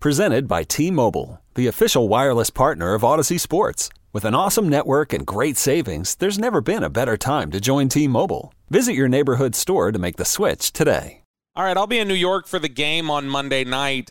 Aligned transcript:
Presented 0.00 0.48
by 0.48 0.62
T 0.62 0.90
Mobile, 0.90 1.42
the 1.56 1.66
official 1.66 2.08
wireless 2.08 2.48
partner 2.48 2.94
of 2.94 3.02
Audacy 3.02 3.38
Sports. 3.38 3.90
With 4.14 4.24
an 4.24 4.34
awesome 4.34 4.66
network 4.66 5.12
and 5.12 5.26
great 5.26 5.58
savings, 5.58 6.14
there's 6.14 6.38
never 6.38 6.62
been 6.62 6.82
a 6.82 6.88
better 6.88 7.18
time 7.18 7.50
to 7.50 7.60
join 7.60 7.90
T 7.90 8.08
Mobile. 8.08 8.54
Visit 8.70 8.94
your 8.94 9.08
neighborhood 9.08 9.54
store 9.54 9.92
to 9.92 9.98
make 9.98 10.16
the 10.16 10.24
switch 10.24 10.72
today. 10.72 11.24
All 11.54 11.64
right, 11.64 11.76
I'll 11.76 11.86
be 11.86 11.98
in 11.98 12.08
New 12.08 12.14
York 12.14 12.46
for 12.46 12.58
the 12.58 12.70
game 12.70 13.10
on 13.10 13.28
Monday 13.28 13.62
night, 13.62 14.10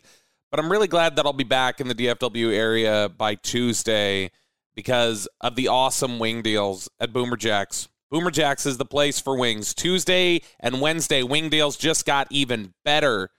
but 0.52 0.60
I'm 0.60 0.70
really 0.70 0.86
glad 0.86 1.16
that 1.16 1.26
I'll 1.26 1.32
be 1.32 1.42
back 1.42 1.80
in 1.80 1.88
the 1.88 1.94
DFW 1.96 2.52
area 2.52 3.08
by 3.08 3.34
Tuesday 3.34 4.30
because 4.76 5.26
of 5.40 5.56
the 5.56 5.66
awesome 5.66 6.20
wing 6.20 6.40
deals 6.42 6.88
at 7.00 7.12
Boomer 7.12 7.36
Jacks. 7.36 7.88
Boomer 8.12 8.30
Jacks 8.30 8.64
is 8.64 8.76
the 8.76 8.84
place 8.84 9.18
for 9.18 9.36
wings. 9.36 9.74
Tuesday 9.74 10.42
and 10.60 10.80
Wednesday, 10.80 11.24
wing 11.24 11.48
deals 11.48 11.76
just 11.76 12.06
got 12.06 12.28
even 12.30 12.74
better. 12.84 13.30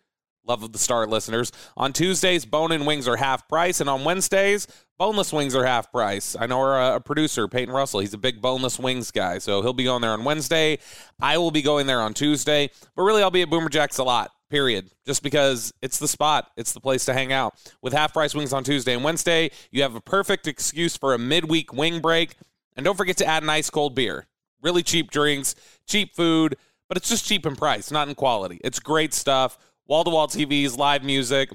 Love 0.48 0.64
of 0.64 0.72
the 0.72 0.80
Star 0.80 1.06
listeners. 1.06 1.52
On 1.78 1.94
Tuesdays, 1.94 2.46
bone 2.46 2.72
and 2.72 2.86
wings 2.88 3.08
are 3.08 3.16
half 3.16 3.48
price, 3.48 3.80
and 3.80 3.90
on 3.90 4.04
Wednesdays, 4.04 4.68
boneless 4.98 5.32
wings 5.32 5.56
are 5.56 5.66
half 5.66 5.92
price. 5.92 6.36
I 6.40 6.48
know 6.48 6.60
our 6.60 6.82
uh, 6.82 7.00
producer, 7.00 7.48
Peyton 7.48 7.74
Russell, 7.74 8.00
he's 8.00 8.14
a 8.14 8.18
big 8.18 8.42
boneless 8.42 8.80
wings 8.80 9.12
guy, 9.12 9.38
so 9.38 9.62
he'll 9.62 9.74
be 9.74 9.84
going 9.84 10.02
there 10.02 10.12
on 10.12 10.24
Wednesday. 10.24 10.80
I 11.22 11.38
will 11.38 11.52
be 11.52 11.62
going 11.62 11.88
there 11.88 12.02
on 12.02 12.14
Tuesday, 12.14 12.70
but 12.96 13.04
really, 13.04 13.22
I'll 13.22 13.32
be 13.32 13.44
at 13.44 13.50
Boomer 13.50 13.70
Jacks 13.70 14.00
a 14.00 14.04
lot, 14.04 14.32
period, 14.50 14.90
just 15.06 15.22
because 15.22 15.74
it's 15.82 16.00
the 16.00 16.08
spot, 16.08 16.50
it's 16.58 16.74
the 16.74 16.82
place 16.82 17.06
to 17.06 17.14
hang 17.14 17.32
out. 17.32 17.56
With 17.82 17.94
half 17.94 18.14
price 18.14 18.34
wings 18.34 18.54
on 18.54 18.64
Tuesday 18.64 18.94
and 18.94 19.04
Wednesday, 19.04 19.52
you 19.70 19.84
have 19.84 19.96
a 19.96 20.02
perfect 20.02 20.48
excuse 20.48 20.98
for 20.98 21.14
a 21.14 21.20
midweek 21.20 21.72
wing 21.72 22.00
break, 22.00 22.36
and 22.76 22.84
don't 22.84 22.98
forget 22.98 23.18
to 23.18 23.26
add 23.26 23.44
an 23.44 23.50
ice 23.50 23.70
cold 23.70 23.96
beer. 23.96 24.28
Really 24.62 24.84
cheap 24.84 25.12
drinks, 25.12 25.56
cheap 25.88 26.16
food, 26.16 26.56
but 26.88 26.98
it's 26.98 27.10
just 27.10 27.26
cheap 27.26 27.46
in 27.46 27.56
price, 27.56 27.90
not 27.90 28.10
in 28.10 28.16
quality. 28.16 28.60
It's 28.64 28.80
great 28.80 29.14
stuff 29.14 29.58
wall 29.92 30.06
to 30.06 30.10
wall 30.10 30.26
TVs, 30.26 30.78
live 30.78 31.04
music. 31.04 31.52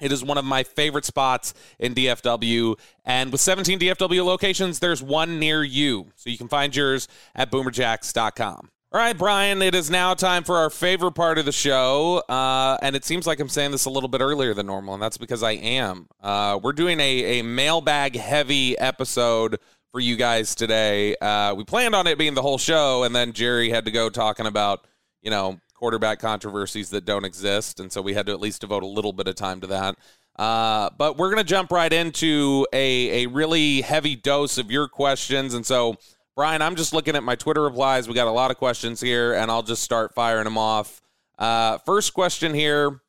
It 0.00 0.12
is 0.12 0.24
one 0.24 0.38
of 0.38 0.46
my 0.46 0.62
favorite 0.62 1.04
spots 1.04 1.52
in 1.78 1.94
DFW. 1.94 2.80
And 3.04 3.30
with 3.30 3.42
17 3.42 3.78
DFW 3.78 4.24
locations, 4.24 4.78
there's 4.78 5.02
one 5.02 5.38
near 5.38 5.62
you. 5.62 6.06
So 6.16 6.30
you 6.30 6.38
can 6.38 6.48
find 6.48 6.74
yours 6.74 7.06
at 7.34 7.52
boomerjacks.com. 7.52 8.70
All 8.92 8.98
right, 8.98 9.16
Bryan, 9.16 9.60
it 9.60 9.74
is 9.74 9.90
now 9.90 10.14
time 10.14 10.42
for 10.42 10.56
our 10.56 10.70
favorite 10.70 11.12
part 11.12 11.36
of 11.36 11.44
the 11.44 11.52
show. 11.52 12.22
Uh, 12.30 12.78
and 12.80 12.96
it 12.96 13.04
seems 13.04 13.26
like 13.26 13.40
I'm 13.40 13.50
saying 13.50 13.72
this 13.72 13.84
a 13.84 13.90
little 13.90 14.08
bit 14.08 14.22
earlier 14.22 14.54
than 14.54 14.64
normal, 14.64 14.94
and 14.94 15.02
that's 15.02 15.18
because 15.18 15.42
I 15.42 15.52
am. 15.52 16.08
Uh, 16.18 16.58
we're 16.62 16.72
doing 16.72 16.98
a, 16.98 17.40
a 17.40 17.42
mailbag 17.42 18.16
heavy 18.16 18.78
episode 18.78 19.58
for 19.92 20.00
you 20.00 20.16
guys 20.16 20.54
today. 20.54 21.14
Uh, 21.16 21.54
we 21.54 21.64
planned 21.64 21.94
on 21.94 22.06
it 22.06 22.16
being 22.16 22.32
the 22.32 22.42
whole 22.42 22.58
show, 22.58 23.02
and 23.02 23.14
then 23.14 23.34
Jerry 23.34 23.68
had 23.68 23.84
to 23.84 23.90
go 23.90 24.08
talking 24.08 24.46
about, 24.46 24.86
you 25.20 25.30
know, 25.30 25.60
quarterback 25.80 26.18
controversies 26.18 26.90
that 26.90 27.06
don't 27.06 27.24
exist, 27.24 27.80
and 27.80 27.90
so 27.90 28.02
we 28.02 28.12
had 28.12 28.26
to 28.26 28.32
at 28.32 28.38
least 28.38 28.60
devote 28.60 28.82
a 28.82 28.86
little 28.86 29.14
bit 29.14 29.26
of 29.26 29.34
time 29.34 29.62
to 29.62 29.66
that. 29.66 29.96
Uh, 30.36 30.90
but 30.98 31.16
we're 31.16 31.30
going 31.30 31.42
to 31.42 31.48
jump 31.48 31.72
right 31.72 31.92
into 31.92 32.66
a, 32.72 33.24
a 33.24 33.26
really 33.28 33.80
heavy 33.80 34.14
dose 34.14 34.58
of 34.58 34.70
your 34.70 34.88
questions. 34.88 35.54
And 35.54 35.64
so, 35.64 35.96
Bryan, 36.36 36.60
I'm 36.60 36.76
just 36.76 36.92
looking 36.92 37.16
at 37.16 37.22
my 37.22 37.34
Twitter 37.34 37.62
replies. 37.62 38.08
We 38.08 38.14
got 38.14 38.28
a 38.28 38.30
lot 38.30 38.50
of 38.50 38.58
questions 38.58 39.00
here, 39.00 39.32
and 39.32 39.50
I'll 39.50 39.62
just 39.62 39.82
start 39.82 40.14
firing 40.14 40.44
them 40.44 40.58
off. 40.58 41.00
Uh, 41.38 41.78
first 41.78 42.12
question 42.12 42.52
here 42.52 43.00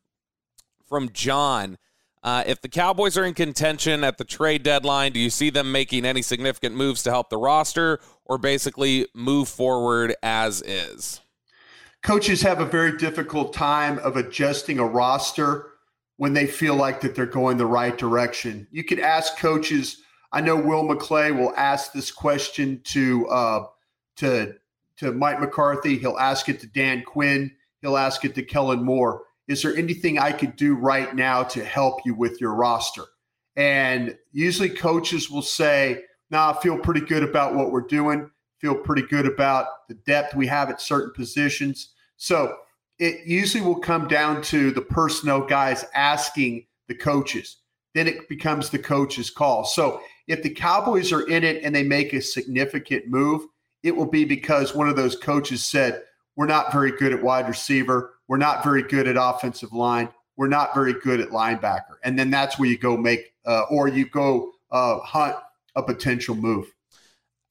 from 0.88 1.10
John. 1.12 1.76
Uh, 2.22 2.44
if 2.46 2.62
the 2.62 2.68
Cowboys 2.68 3.18
are 3.18 3.24
in 3.24 3.34
contention 3.34 4.02
at 4.02 4.16
the 4.16 4.24
trade 4.24 4.62
deadline, 4.62 5.12
do 5.12 5.20
you 5.20 5.28
see 5.28 5.50
them 5.50 5.70
making 5.70 6.06
any 6.06 6.22
significant 6.22 6.74
moves 6.74 7.02
to 7.02 7.10
help 7.10 7.28
the 7.28 7.36
roster 7.36 8.00
or 8.24 8.38
basically 8.38 9.06
move 9.14 9.48
forward 9.48 10.14
as 10.22 10.62
is? 10.62 11.20
Coaches 12.02 12.42
have 12.42 12.60
a 12.60 12.66
very 12.66 12.96
difficult 12.96 13.52
time 13.52 13.98
of 14.00 14.16
adjusting 14.16 14.78
a 14.78 14.86
roster 14.86 15.68
when 16.16 16.34
they 16.34 16.46
feel 16.46 16.74
like 16.74 17.00
that 17.00 17.14
they're 17.14 17.26
going 17.26 17.56
the 17.56 17.66
right 17.66 17.96
direction. 17.96 18.66
You 18.70 18.84
could 18.84 19.00
ask 19.00 19.38
coaches. 19.38 20.02
I 20.32 20.40
know 20.40 20.56
Will 20.56 20.84
McClay 20.84 21.36
will 21.36 21.54
ask 21.56 21.92
this 21.92 22.10
question 22.10 22.80
to 22.84 23.28
uh, 23.28 23.64
to 24.16 24.54
to 24.98 25.12
Mike 25.12 25.40
McCarthy. 25.40 25.98
He'll 25.98 26.18
ask 26.18 26.48
it 26.48 26.60
to 26.60 26.66
Dan 26.66 27.02
Quinn. 27.04 27.50
He'll 27.80 27.96
ask 27.96 28.24
it 28.24 28.34
to 28.36 28.42
Kellen 28.42 28.84
Moore. 28.84 29.22
Is 29.48 29.62
there 29.62 29.76
anything 29.76 30.18
I 30.18 30.32
could 30.32 30.56
do 30.56 30.74
right 30.74 31.14
now 31.14 31.42
to 31.44 31.64
help 31.64 32.00
you 32.04 32.14
with 32.14 32.40
your 32.40 32.54
roster? 32.54 33.04
And 33.56 34.16
usually 34.30 34.70
coaches 34.70 35.30
will 35.30 35.42
say, 35.42 36.04
"Nah, 36.30 36.50
I 36.56 36.62
feel 36.62 36.78
pretty 36.78 37.00
good 37.00 37.22
about 37.22 37.54
what 37.54 37.70
we're 37.70 37.80
doing. 37.80 38.30
Feel 38.60 38.76
pretty 38.76 39.02
good 39.02 39.26
about 39.26 39.88
the 39.88 39.94
depth 39.94 40.34
we 40.34 40.46
have 40.46 40.70
at 40.70 40.80
certain 40.80 41.12
positions." 41.14 41.91
So 42.22 42.58
it 43.00 43.26
usually 43.26 43.64
will 43.64 43.80
come 43.80 44.06
down 44.06 44.42
to 44.42 44.70
the 44.70 44.80
personnel 44.80 45.44
guys 45.44 45.84
asking 45.92 46.66
the 46.86 46.94
coaches. 46.94 47.56
Then 47.96 48.06
it 48.06 48.28
becomes 48.28 48.70
the 48.70 48.78
coach's 48.78 49.28
call. 49.28 49.64
So 49.64 50.00
if 50.28 50.40
the 50.44 50.50
Cowboys 50.50 51.12
are 51.12 51.28
in 51.28 51.42
it 51.42 51.64
and 51.64 51.74
they 51.74 51.82
make 51.82 52.12
a 52.12 52.22
significant 52.22 53.08
move, 53.08 53.42
it 53.82 53.96
will 53.96 54.06
be 54.06 54.24
because 54.24 54.72
one 54.72 54.88
of 54.88 54.94
those 54.94 55.16
coaches 55.16 55.64
said, 55.64 56.04
We're 56.36 56.46
not 56.46 56.70
very 56.70 56.92
good 56.92 57.12
at 57.12 57.20
wide 57.20 57.48
receiver. 57.48 58.14
We're 58.28 58.36
not 58.36 58.62
very 58.62 58.84
good 58.84 59.08
at 59.08 59.16
offensive 59.18 59.72
line. 59.72 60.08
We're 60.36 60.46
not 60.46 60.74
very 60.74 60.94
good 61.00 61.18
at 61.18 61.30
linebacker. 61.30 61.96
And 62.04 62.16
then 62.16 62.30
that's 62.30 62.56
where 62.56 62.68
you 62.68 62.78
go 62.78 62.96
make, 62.96 63.34
uh, 63.46 63.62
or 63.68 63.88
you 63.88 64.08
go 64.08 64.52
uh, 64.70 65.00
hunt 65.00 65.34
a 65.74 65.82
potential 65.82 66.36
move. 66.36 66.72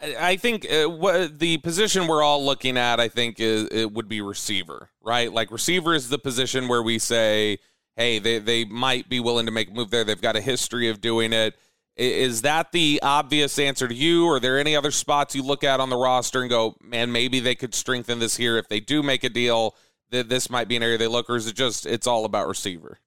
I 0.01 0.35
think 0.35 0.65
uh, 0.71 0.89
what 0.89 1.37
the 1.39 1.57
position 1.57 2.07
we're 2.07 2.23
all 2.23 2.43
looking 2.43 2.77
at, 2.77 2.99
I 2.99 3.07
think, 3.07 3.39
is 3.39 3.67
it 3.71 3.91
would 3.93 4.07
be 4.07 4.21
receiver, 4.21 4.89
right? 5.01 5.31
Like 5.31 5.51
receiver 5.51 5.93
is 5.93 6.09
the 6.09 6.17
position 6.17 6.67
where 6.67 6.81
we 6.81 6.97
say, 6.97 7.59
hey, 7.95 8.17
they 8.17 8.39
they 8.39 8.65
might 8.65 9.09
be 9.09 9.19
willing 9.19 9.45
to 9.45 9.51
make 9.51 9.69
a 9.69 9.73
move 9.73 9.91
there. 9.91 10.03
They've 10.03 10.19
got 10.19 10.35
a 10.35 10.41
history 10.41 10.89
of 10.89 11.01
doing 11.01 11.33
it. 11.33 11.55
Is 11.95 12.41
that 12.41 12.71
the 12.71 12.99
obvious 13.03 13.59
answer 13.59 13.87
to 13.87 13.93
you? 13.93 14.25
Or 14.25 14.37
are 14.37 14.39
there 14.39 14.57
any 14.57 14.75
other 14.75 14.91
spots 14.91 15.35
you 15.35 15.43
look 15.43 15.63
at 15.63 15.79
on 15.79 15.89
the 15.89 15.97
roster 15.97 16.41
and 16.41 16.49
go, 16.49 16.77
man, 16.81 17.11
maybe 17.11 17.39
they 17.39 17.53
could 17.53 17.75
strengthen 17.75 18.17
this 18.19 18.37
here 18.37 18.57
if 18.57 18.69
they 18.69 18.79
do 18.79 19.03
make 19.03 19.23
a 19.23 19.29
deal? 19.29 19.75
That 20.09 20.29
this 20.29 20.49
might 20.49 20.67
be 20.67 20.75
an 20.75 20.83
area 20.83 20.97
they 20.97 21.07
look, 21.07 21.29
or 21.29 21.35
is 21.35 21.47
it 21.47 21.55
just 21.55 21.85
it's 21.85 22.07
all 22.07 22.25
about 22.25 22.47
receiver? 22.47 22.99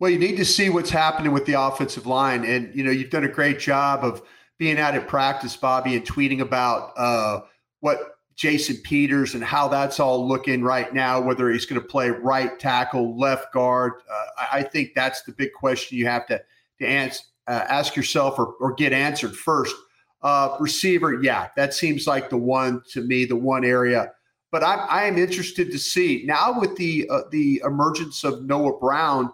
Well, 0.00 0.10
you 0.10 0.18
need 0.18 0.36
to 0.38 0.44
see 0.44 0.70
what's 0.70 0.90
happening 0.90 1.30
with 1.32 1.46
the 1.46 1.60
offensive 1.60 2.06
line, 2.06 2.44
and 2.44 2.74
you 2.74 2.82
know 2.82 2.90
you've 2.90 3.10
done 3.10 3.22
a 3.22 3.28
great 3.28 3.60
job 3.60 4.02
of 4.02 4.22
being 4.62 4.78
out 4.78 4.94
at 4.94 5.08
practice, 5.08 5.56
Bobby, 5.56 5.96
and 5.96 6.06
tweeting 6.06 6.40
about 6.40 6.92
uh, 6.96 7.40
what 7.80 8.20
Jason 8.36 8.76
Peters 8.84 9.34
and 9.34 9.42
how 9.42 9.66
that's 9.66 9.98
all 9.98 10.28
looking 10.28 10.62
right 10.62 10.94
now, 10.94 11.20
whether 11.20 11.50
he's 11.50 11.66
going 11.66 11.82
to 11.82 11.84
play 11.84 12.10
right 12.10 12.60
tackle, 12.60 13.18
left 13.18 13.52
guard. 13.52 13.94
Uh, 14.08 14.44
I 14.52 14.62
think 14.62 14.92
that's 14.94 15.22
the 15.22 15.32
big 15.32 15.52
question 15.52 15.98
you 15.98 16.06
have 16.06 16.28
to, 16.28 16.40
to 16.78 16.86
answer, 16.86 17.24
uh, 17.48 17.64
ask 17.68 17.96
yourself 17.96 18.38
or, 18.38 18.54
or 18.60 18.72
get 18.72 18.92
answered 18.92 19.34
first. 19.34 19.74
Uh, 20.22 20.56
receiver, 20.60 21.20
yeah, 21.24 21.48
that 21.56 21.74
seems 21.74 22.06
like 22.06 22.30
the 22.30 22.38
one 22.38 22.82
to 22.92 23.00
me, 23.00 23.24
the 23.24 23.34
one 23.34 23.64
area 23.64 24.12
but 24.52 24.62
I, 24.62 24.74
I 24.74 25.04
am 25.04 25.16
interested 25.16 25.72
to 25.72 25.78
see 25.78 26.24
now 26.26 26.60
with 26.60 26.76
the 26.76 27.08
uh, 27.10 27.22
the 27.30 27.62
emergence 27.64 28.22
of 28.22 28.44
Noah 28.44 28.78
Brown. 28.78 29.32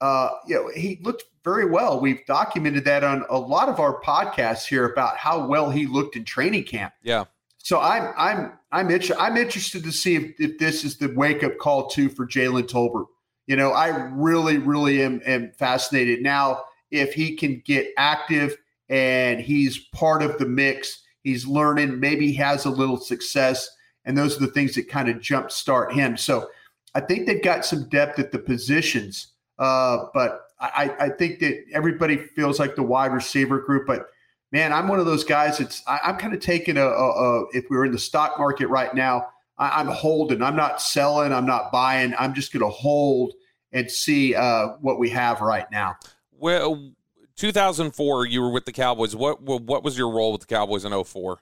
Uh, 0.00 0.30
you 0.46 0.54
know, 0.54 0.68
he 0.68 1.00
looked 1.02 1.24
very 1.44 1.64
well. 1.64 2.00
We've 2.00 2.24
documented 2.26 2.84
that 2.84 3.02
on 3.04 3.24
a 3.28 3.38
lot 3.38 3.68
of 3.68 3.80
our 3.80 4.00
podcasts 4.00 4.66
here 4.66 4.86
about 4.86 5.16
how 5.16 5.46
well 5.46 5.70
he 5.70 5.86
looked 5.86 6.14
in 6.14 6.24
training 6.24 6.64
camp. 6.64 6.92
Yeah. 7.02 7.24
So 7.58 7.80
I'm 7.80 8.14
I'm 8.16 8.52
I'm 8.70 8.90
inter- 8.90 9.16
I'm 9.18 9.36
interested 9.36 9.82
to 9.84 9.92
see 9.92 10.14
if, 10.14 10.40
if 10.40 10.58
this 10.58 10.84
is 10.84 10.98
the 10.98 11.12
wake 11.14 11.42
up 11.42 11.58
call 11.58 11.88
too 11.88 12.08
for 12.08 12.26
Jalen 12.26 12.68
Tolbert. 12.68 13.06
You 13.46 13.56
know, 13.56 13.72
I 13.72 13.88
really 14.12 14.58
really 14.58 15.02
am 15.02 15.20
am 15.26 15.52
fascinated 15.58 16.22
now 16.22 16.64
if 16.90 17.12
he 17.14 17.36
can 17.36 17.62
get 17.64 17.88
active 17.96 18.56
and 18.88 19.40
he's 19.40 19.78
part 19.78 20.22
of 20.22 20.38
the 20.38 20.46
mix. 20.46 21.02
He's 21.22 21.46
learning. 21.46 22.00
Maybe 22.00 22.28
he 22.28 22.34
has 22.34 22.64
a 22.64 22.70
little 22.70 22.96
success, 22.96 23.68
and 24.04 24.16
those 24.16 24.36
are 24.36 24.46
the 24.46 24.52
things 24.52 24.74
that 24.76 24.88
kind 24.88 25.08
of 25.08 25.16
jumpstart 25.16 25.92
him. 25.92 26.16
So 26.16 26.48
I 26.94 27.00
think 27.00 27.26
they've 27.26 27.42
got 27.42 27.64
some 27.64 27.88
depth 27.88 28.18
at 28.18 28.32
the 28.32 28.38
positions, 28.38 29.34
uh, 29.58 30.06
but 30.14 30.46
I, 30.60 30.94
I 30.98 31.08
think 31.10 31.38
that 31.40 31.64
everybody 31.72 32.16
feels 32.16 32.58
like 32.58 32.74
the 32.74 32.82
wide 32.82 33.12
receiver 33.12 33.60
group, 33.60 33.86
but 33.86 34.08
man, 34.52 34.72
I'm 34.72 34.88
one 34.88 34.98
of 34.98 35.06
those 35.06 35.24
guys. 35.24 35.60
It's 35.60 35.82
I, 35.86 36.00
am 36.04 36.16
kind 36.16 36.34
of 36.34 36.40
taking 36.40 36.76
a, 36.76 36.86
a, 36.86 37.40
a, 37.42 37.46
if 37.52 37.66
we 37.70 37.76
were 37.76 37.84
in 37.84 37.92
the 37.92 37.98
stock 37.98 38.38
market 38.38 38.66
right 38.68 38.92
now, 38.94 39.28
I, 39.56 39.80
am 39.80 39.88
holding. 39.88 40.42
I'm 40.42 40.56
not 40.56 40.80
selling. 40.80 41.32
I'm 41.32 41.46
not 41.46 41.70
buying. 41.72 42.14
I'm 42.18 42.34
just 42.34 42.52
going 42.52 42.64
to 42.64 42.70
hold 42.70 43.34
and 43.72 43.90
see 43.90 44.34
uh, 44.34 44.68
what 44.80 44.98
we 44.98 45.10
have 45.10 45.40
right 45.40 45.70
now. 45.70 45.96
Well, 46.32 46.92
2004, 47.36 48.26
you 48.26 48.40
were 48.40 48.50
with 48.50 48.64
the 48.64 48.72
Cowboys. 48.72 49.14
What 49.14 49.42
what 49.42 49.84
was 49.84 49.98
your 49.98 50.10
role 50.10 50.32
with 50.32 50.42
the 50.42 50.46
Cowboys 50.46 50.84
in 50.84 51.04
04? 51.04 51.40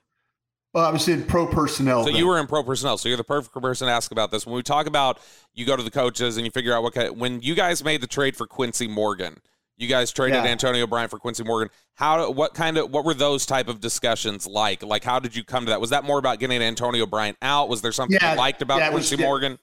Well, 0.77 0.85
I 0.85 0.91
was 0.91 1.09
in 1.09 1.23
pro 1.23 1.47
personnel. 1.47 2.05
So 2.05 2.11
then. 2.11 2.17
you 2.17 2.27
were 2.27 2.39
in 2.39 2.47
pro 2.47 2.63
personnel. 2.63 2.99
So 2.99 3.09
you're 3.09 3.17
the 3.17 3.25
perfect 3.25 3.55
person 3.55 3.87
to 3.87 3.93
ask 3.95 4.13
about 4.13 4.31
this. 4.31 4.45
When 4.45 4.55
we 4.55 4.63
talk 4.63 4.87
about 4.87 5.21
you 5.55 5.65
go 5.65 5.75
to 5.75 5.83
the 5.83 5.91
coaches 5.91 6.37
and 6.37 6.45
you 6.45 6.51
figure 6.51 6.75
out 6.75 6.83
what 6.83 6.93
kind. 6.93 7.19
When 7.19 7.41
you 7.41 7.55
guys 7.55 7.83
made 7.83 8.03
the 8.03 8.07
trade 8.07 8.37
for 8.37 8.47
Quincy 8.47 8.87
Morgan, 8.87 9.39
you 9.79 9.89
guys 9.89 10.13
traded 10.13 10.45
yeah. 10.45 10.51
Antonio 10.51 10.87
Bryant 10.87 11.11
for 11.11 11.19
Quincy 11.19 11.45
Morgan. 11.45 11.71
How? 11.95 12.31
What 12.31 12.53
kind 12.53 12.77
of? 12.77 12.91
What 12.91 13.07
were 13.07 13.15
those 13.15 13.47
type 13.47 13.69
of 13.69 13.81
discussions 13.81 14.47
like? 14.47 14.83
Like, 14.83 15.03
how 15.03 15.19
did 15.19 15.35
you 15.35 15.45
come 15.45 15.65
to 15.65 15.71
that? 15.71 15.81
Was 15.81 15.89
that 15.89 16.05
more 16.05 16.19
about 16.19 16.41
getting 16.41 16.61
Antonio 16.61 17.07
Bryant 17.07 17.39
out? 17.41 17.71
Was 17.71 17.81
there 17.81 17.91
something 17.91 18.19
yeah, 18.21 18.33
you 18.33 18.39
liked 18.39 18.61
about 18.61 18.81
yeah, 18.81 18.91
Quincy 18.91 19.17
was, 19.17 19.25
Morgan? 19.25 19.59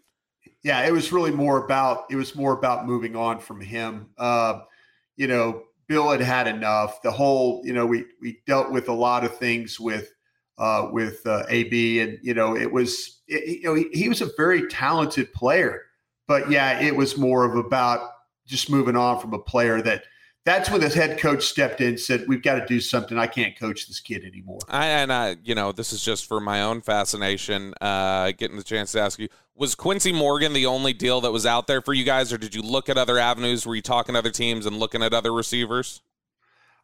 Yeah, 0.63 0.83
it 0.83 0.93
was 0.93 1.11
really 1.11 1.29
more 1.29 1.63
about. 1.63 2.05
It 2.09 2.15
was 2.15 2.35
more 2.35 2.53
about 2.53 2.87
moving 2.87 3.15
on 3.15 3.37
from 3.37 3.61
him. 3.61 4.09
Uh, 4.17 4.61
you 5.15 5.27
know, 5.27 5.61
Bill 5.87 6.09
had 6.09 6.21
had 6.21 6.47
enough. 6.47 7.03
The 7.03 7.11
whole, 7.11 7.61
you 7.63 7.73
know, 7.73 7.85
we 7.85 8.05
we 8.19 8.39
dealt 8.47 8.71
with 8.71 8.89
a 8.89 8.93
lot 8.93 9.23
of 9.23 9.37
things 9.37 9.79
with 9.79 10.11
uh, 10.57 10.87
with 10.91 11.25
uh, 11.25 11.43
AB, 11.49 11.99
and 11.99 12.19
you 12.21 12.33
know 12.33 12.55
it 12.55 12.71
was 12.71 13.21
it, 13.27 13.61
you 13.61 13.63
know 13.63 13.73
he, 13.73 13.89
he, 13.93 14.09
was 14.09 14.21
a 14.21 14.29
very 14.37 14.67
talented 14.67 15.33
player, 15.33 15.83
but 16.27 16.49
yeah, 16.49 16.79
it 16.79 16.95
was 16.95 17.17
more 17.17 17.45
of 17.45 17.55
about 17.55 18.11
just 18.45 18.69
moving 18.69 18.95
on 18.95 19.19
from 19.19 19.33
a 19.33 19.39
player 19.39 19.81
that. 19.81 20.03
That's 20.45 20.69
when 20.69 20.81
the 20.81 20.89
head 20.89 21.19
coach 21.19 21.45
stepped 21.45 21.79
in, 21.79 21.97
said, 21.97 22.25
"We've 22.27 22.43
got 22.43 22.55
to 22.55 22.65
do 22.65 22.81
something. 22.81 23.17
I 23.17 23.27
can't 23.27 23.57
coach 23.57 23.87
this 23.87 24.01
kid 24.01 24.25
anymore." 24.25 24.59
I, 24.67 24.87
and 24.87 25.13
I, 25.13 25.37
you 25.41 25.55
know, 25.55 25.71
this 25.71 25.93
is 25.93 26.03
just 26.03 26.25
for 26.25 26.41
my 26.41 26.63
own 26.63 26.81
fascination, 26.81 27.73
uh, 27.79 28.33
getting 28.37 28.57
the 28.57 28.63
chance 28.63 28.91
to 28.91 28.99
ask 28.99 29.19
you: 29.19 29.29
Was 29.55 29.73
Quincy 29.73 30.11
Morgan 30.11 30.51
the 30.51 30.65
only 30.65 30.91
deal 30.91 31.21
that 31.21 31.31
was 31.31 31.45
out 31.45 31.67
there 31.67 31.81
for 31.81 31.93
you 31.93 32.03
guys, 32.03 32.33
or 32.33 32.37
did 32.37 32.53
you 32.53 32.61
look 32.61 32.89
at 32.89 32.97
other 32.97 33.17
avenues? 33.19 33.65
Were 33.65 33.73
you 33.73 33.81
talking 33.81 34.15
to 34.15 34.19
other 34.19 34.31
teams 34.31 34.65
and 34.65 34.79
looking 34.79 35.01
at 35.01 35.13
other 35.13 35.31
receivers? 35.31 36.01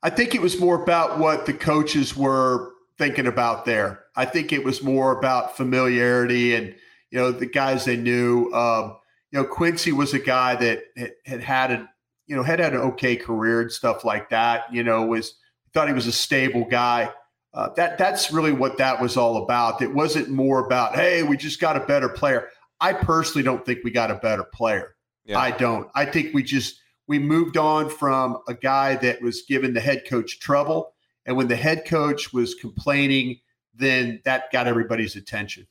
I 0.02 0.10
think 0.10 0.36
it 0.36 0.42
was 0.42 0.58
more 0.58 0.82
about 0.82 1.20
what 1.20 1.46
the 1.46 1.52
coaches 1.52 2.16
were 2.16 2.72
thinking 3.00 3.26
about 3.26 3.66
there. 3.66 4.04
I 4.16 4.26
think 4.26 4.54
it 4.54 4.64
was 4.64 4.84
more 4.84 5.18
about 5.18 5.58
familiarity 5.58 6.54
and 6.54 6.76
you 7.10 7.18
know 7.18 7.32
the 7.32 7.48
guys 7.48 7.86
they 7.86 7.98
knew. 7.98 8.54
Um, 8.54 8.98
you 9.32 9.40
know, 9.40 9.46
Quincy 9.46 9.92
was 9.92 10.14
a 10.14 10.20
guy 10.20 10.56
that 10.56 10.84
had, 10.96 11.12
had 11.26 11.42
had 11.42 11.72
a 11.72 11.90
you 12.28 12.36
know 12.36 12.44
had 12.44 12.60
had 12.60 12.74
an 12.76 12.82
okay 12.82 13.16
career 13.16 13.62
and 13.62 13.72
stuff 13.72 14.06
like 14.06 14.30
that. 14.30 14.72
You 14.72 14.84
know, 14.84 15.06
was 15.06 15.34
thought 15.74 15.88
he 15.88 15.94
was 15.94 16.06
a 16.06 16.12
stable 16.12 16.66
guy. 16.66 17.12
Uh, 17.52 17.70
that 17.76 17.98
that's 17.98 18.32
really 18.32 18.52
what 18.52 18.78
that 18.78 19.02
was 19.02 19.18
all 19.18 19.44
about. 19.44 19.82
It 19.82 19.94
wasn't 19.94 20.30
more 20.30 20.64
about 20.64 20.94
hey, 20.94 21.24
we 21.24 21.38
just 21.38 21.60
got 21.60 21.78
a 21.78 21.86
better 21.86 22.10
player. 22.10 22.50
I 22.80 22.94
personally 22.94 23.44
don't 23.44 23.66
think 23.66 23.80
we 23.84 23.92
got 23.92 24.12
a 24.12 24.16
better 24.16 24.44
player. 24.44 24.96
Yeah. 25.26 25.40
I 25.40 25.52
don't. 25.52 25.90
I 25.96 26.06
think 26.06 26.34
we 26.34 26.44
just 26.44 26.80
we 27.08 27.18
moved 27.18 27.58
on 27.58 27.90
from 27.90 28.38
a 28.48 28.54
guy 28.54 28.96
that 28.98 29.22
was 29.22 29.44
giving 29.48 29.74
the 29.74 29.80
head 29.80 30.04
coach 30.08 30.40
trouble 30.40 30.94
and 31.26 31.38
when 31.38 31.48
the 31.48 31.56
head 31.56 31.86
coach 31.86 32.34
was 32.34 32.56
complaining, 32.56 33.40
then 33.74 34.22
that 34.26 34.52
got 34.52 34.68
everybody's 34.68 35.16
attention. 35.16 35.68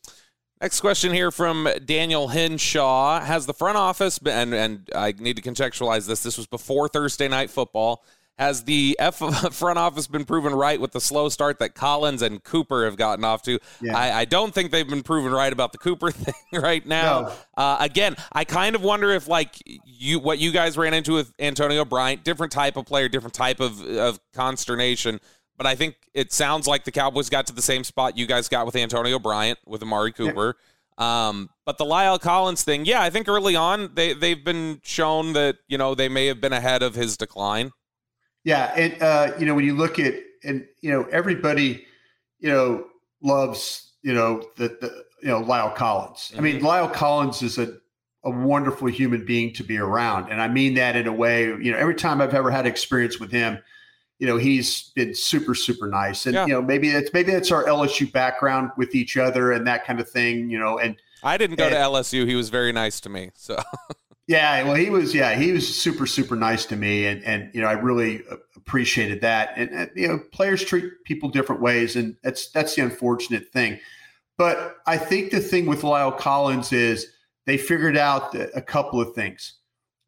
Next 0.60 0.80
question 0.80 1.12
here 1.12 1.30
from 1.30 1.68
Daniel 1.84 2.28
Henshaw. 2.28 3.20
Has 3.20 3.46
the 3.46 3.54
front 3.54 3.76
office 3.76 4.18
been, 4.18 4.52
and, 4.52 4.54
and 4.54 4.90
I 4.94 5.14
need 5.16 5.36
to 5.36 5.42
contextualize 5.42 6.08
this, 6.08 6.22
this 6.24 6.36
was 6.36 6.48
before 6.48 6.88
Thursday 6.88 7.28
night 7.28 7.48
football. 7.50 8.04
Has 8.38 8.64
the 8.64 8.96
F 9.00 9.16
front 9.52 9.78
office 9.78 10.06
been 10.06 10.24
proven 10.24 10.54
right 10.54 10.80
with 10.80 10.92
the 10.92 11.00
slow 11.00 11.28
start 11.28 11.58
that 11.58 11.74
Collins 11.74 12.22
and 12.22 12.42
Cooper 12.42 12.84
have 12.84 12.96
gotten 12.96 13.24
off 13.24 13.42
to? 13.42 13.58
Yeah. 13.80 13.96
I, 13.96 14.20
I, 14.20 14.24
don't 14.26 14.54
think 14.54 14.70
they've 14.70 14.88
been 14.88 15.02
proven 15.02 15.32
right 15.32 15.52
about 15.52 15.72
the 15.72 15.78
Cooper 15.78 16.10
thing 16.12 16.34
right 16.52 16.86
now. 16.86 17.22
No. 17.22 17.32
Uh, 17.56 17.76
again, 17.80 18.14
I 18.32 18.44
kind 18.44 18.76
of 18.76 18.82
wonder 18.82 19.10
if 19.10 19.26
like 19.26 19.56
you 19.84 20.20
what 20.20 20.38
you 20.38 20.52
guys 20.52 20.78
ran 20.78 20.94
into 20.94 21.14
with 21.14 21.32
Antonio 21.40 21.84
Bryant, 21.84 22.22
different 22.22 22.52
type 22.52 22.76
of 22.76 22.86
player, 22.86 23.08
different 23.08 23.34
type 23.34 23.58
of 23.58 23.80
of 23.84 24.20
consternation 24.32 25.18
but 25.58 25.66
I 25.66 25.74
think 25.74 25.96
it 26.14 26.32
sounds 26.32 26.66
like 26.66 26.84
the 26.84 26.92
Cowboys 26.92 27.28
got 27.28 27.46
to 27.48 27.52
the 27.52 27.60
same 27.60 27.84
spot 27.84 28.16
you 28.16 28.26
guys 28.26 28.48
got 28.48 28.64
with 28.64 28.76
Antonio 28.76 29.18
Bryant 29.18 29.58
with 29.66 29.82
Amari 29.82 30.12
Cooper. 30.12 30.56
Yeah. 30.56 30.62
Um, 31.28 31.50
but 31.66 31.78
the 31.78 31.84
La'el 31.84 32.20
Collins 32.20 32.62
thing, 32.62 32.86
yeah, 32.86 33.02
I 33.02 33.10
think 33.10 33.28
early 33.28 33.54
on 33.54 33.90
they 33.94 34.14
they've 34.14 34.42
been 34.42 34.80
shown 34.82 35.34
that 35.34 35.56
you 35.68 35.76
know 35.76 35.94
they 35.94 36.08
may 36.08 36.26
have 36.26 36.40
been 36.40 36.52
ahead 36.52 36.82
of 36.82 36.94
his 36.94 37.16
decline. 37.16 37.72
Yeah, 38.44 38.72
and 38.76 39.02
uh, 39.02 39.32
you 39.38 39.46
know 39.46 39.54
when 39.54 39.64
you 39.64 39.76
look 39.76 39.98
at 39.98 40.14
and 40.44 40.66
you 40.80 40.90
know 40.90 41.04
everybody, 41.10 41.86
you 42.38 42.50
know 42.50 42.86
loves 43.20 43.92
you 44.02 44.14
know 44.14 44.44
the, 44.56 44.68
the 44.80 45.04
you 45.22 45.28
know 45.28 45.42
La'el 45.42 45.74
Collins. 45.74 46.30
Mm-hmm. 46.30 46.38
I 46.38 46.40
mean 46.40 46.60
mm-hmm. 46.60 46.92
Collins 46.94 47.42
is 47.42 47.58
a 47.58 47.76
a 48.24 48.30
wonderful 48.30 48.88
human 48.88 49.24
being 49.24 49.52
to 49.54 49.62
be 49.62 49.78
around, 49.78 50.30
and 50.30 50.40
I 50.40 50.48
mean 50.48 50.74
that 50.74 50.96
in 50.96 51.06
a 51.06 51.12
way. 51.12 51.44
You 51.44 51.72
know, 51.72 51.78
every 51.78 51.94
time 51.94 52.20
I've 52.20 52.34
ever 52.34 52.50
had 52.50 52.66
experience 52.66 53.20
with 53.20 53.30
him 53.30 53.58
you 54.18 54.26
know 54.26 54.36
he's 54.36 54.90
been 54.94 55.14
super 55.14 55.54
super 55.54 55.88
nice. 55.88 56.26
And 56.26 56.34
yeah. 56.34 56.46
you 56.46 56.52
know 56.52 56.62
maybe 56.62 56.90
it's 56.90 57.12
maybe 57.12 57.32
it's 57.32 57.50
our 57.50 57.64
lsu 57.64 58.10
background 58.10 58.70
with 58.76 58.94
each 58.94 59.16
other 59.16 59.52
and 59.52 59.66
that 59.66 59.84
kind 59.84 60.00
of 60.00 60.08
thing 60.08 60.50
you 60.50 60.58
know 60.58 60.78
and 60.78 60.96
i 61.22 61.36
didn't 61.36 61.56
go 61.56 61.64
and, 61.66 61.74
to 61.74 61.80
lsu 61.80 62.26
he 62.26 62.34
was 62.34 62.48
very 62.48 62.72
nice 62.72 63.00
to 63.00 63.08
me 63.08 63.30
so. 63.34 63.58
Yeah 64.26 64.62
well 64.64 64.74
he 64.74 64.90
was 64.90 65.14
yeah 65.14 65.34
he 65.34 65.52
was 65.52 65.66
super 65.66 66.06
super 66.06 66.36
nice 66.36 66.66
to 66.66 66.76
me 66.76 67.06
and 67.06 67.24
and 67.24 67.50
you 67.54 67.62
know 67.62 67.66
i 67.66 67.72
really 67.72 68.22
appreciated 68.68 69.22
that. 69.22 69.54
And, 69.56 69.70
and 69.70 69.90
you 69.94 70.06
know 70.06 70.20
players 70.32 70.62
treat 70.62 70.92
people 71.04 71.30
different 71.30 71.62
ways 71.62 71.96
and 71.96 72.14
that's 72.22 72.50
that's 72.50 72.74
the 72.74 72.82
unfortunate 72.82 73.48
thing. 73.48 73.80
But 74.36 74.76
i 74.86 74.98
think 74.98 75.30
the 75.30 75.40
thing 75.40 75.64
with 75.64 75.80
La'el 75.80 76.16
Collins 76.16 76.72
is 76.72 77.06
they 77.46 77.56
figured 77.56 77.96
out 77.96 78.34
a 78.34 78.60
couple 78.60 79.00
of 79.00 79.14
things. 79.14 79.54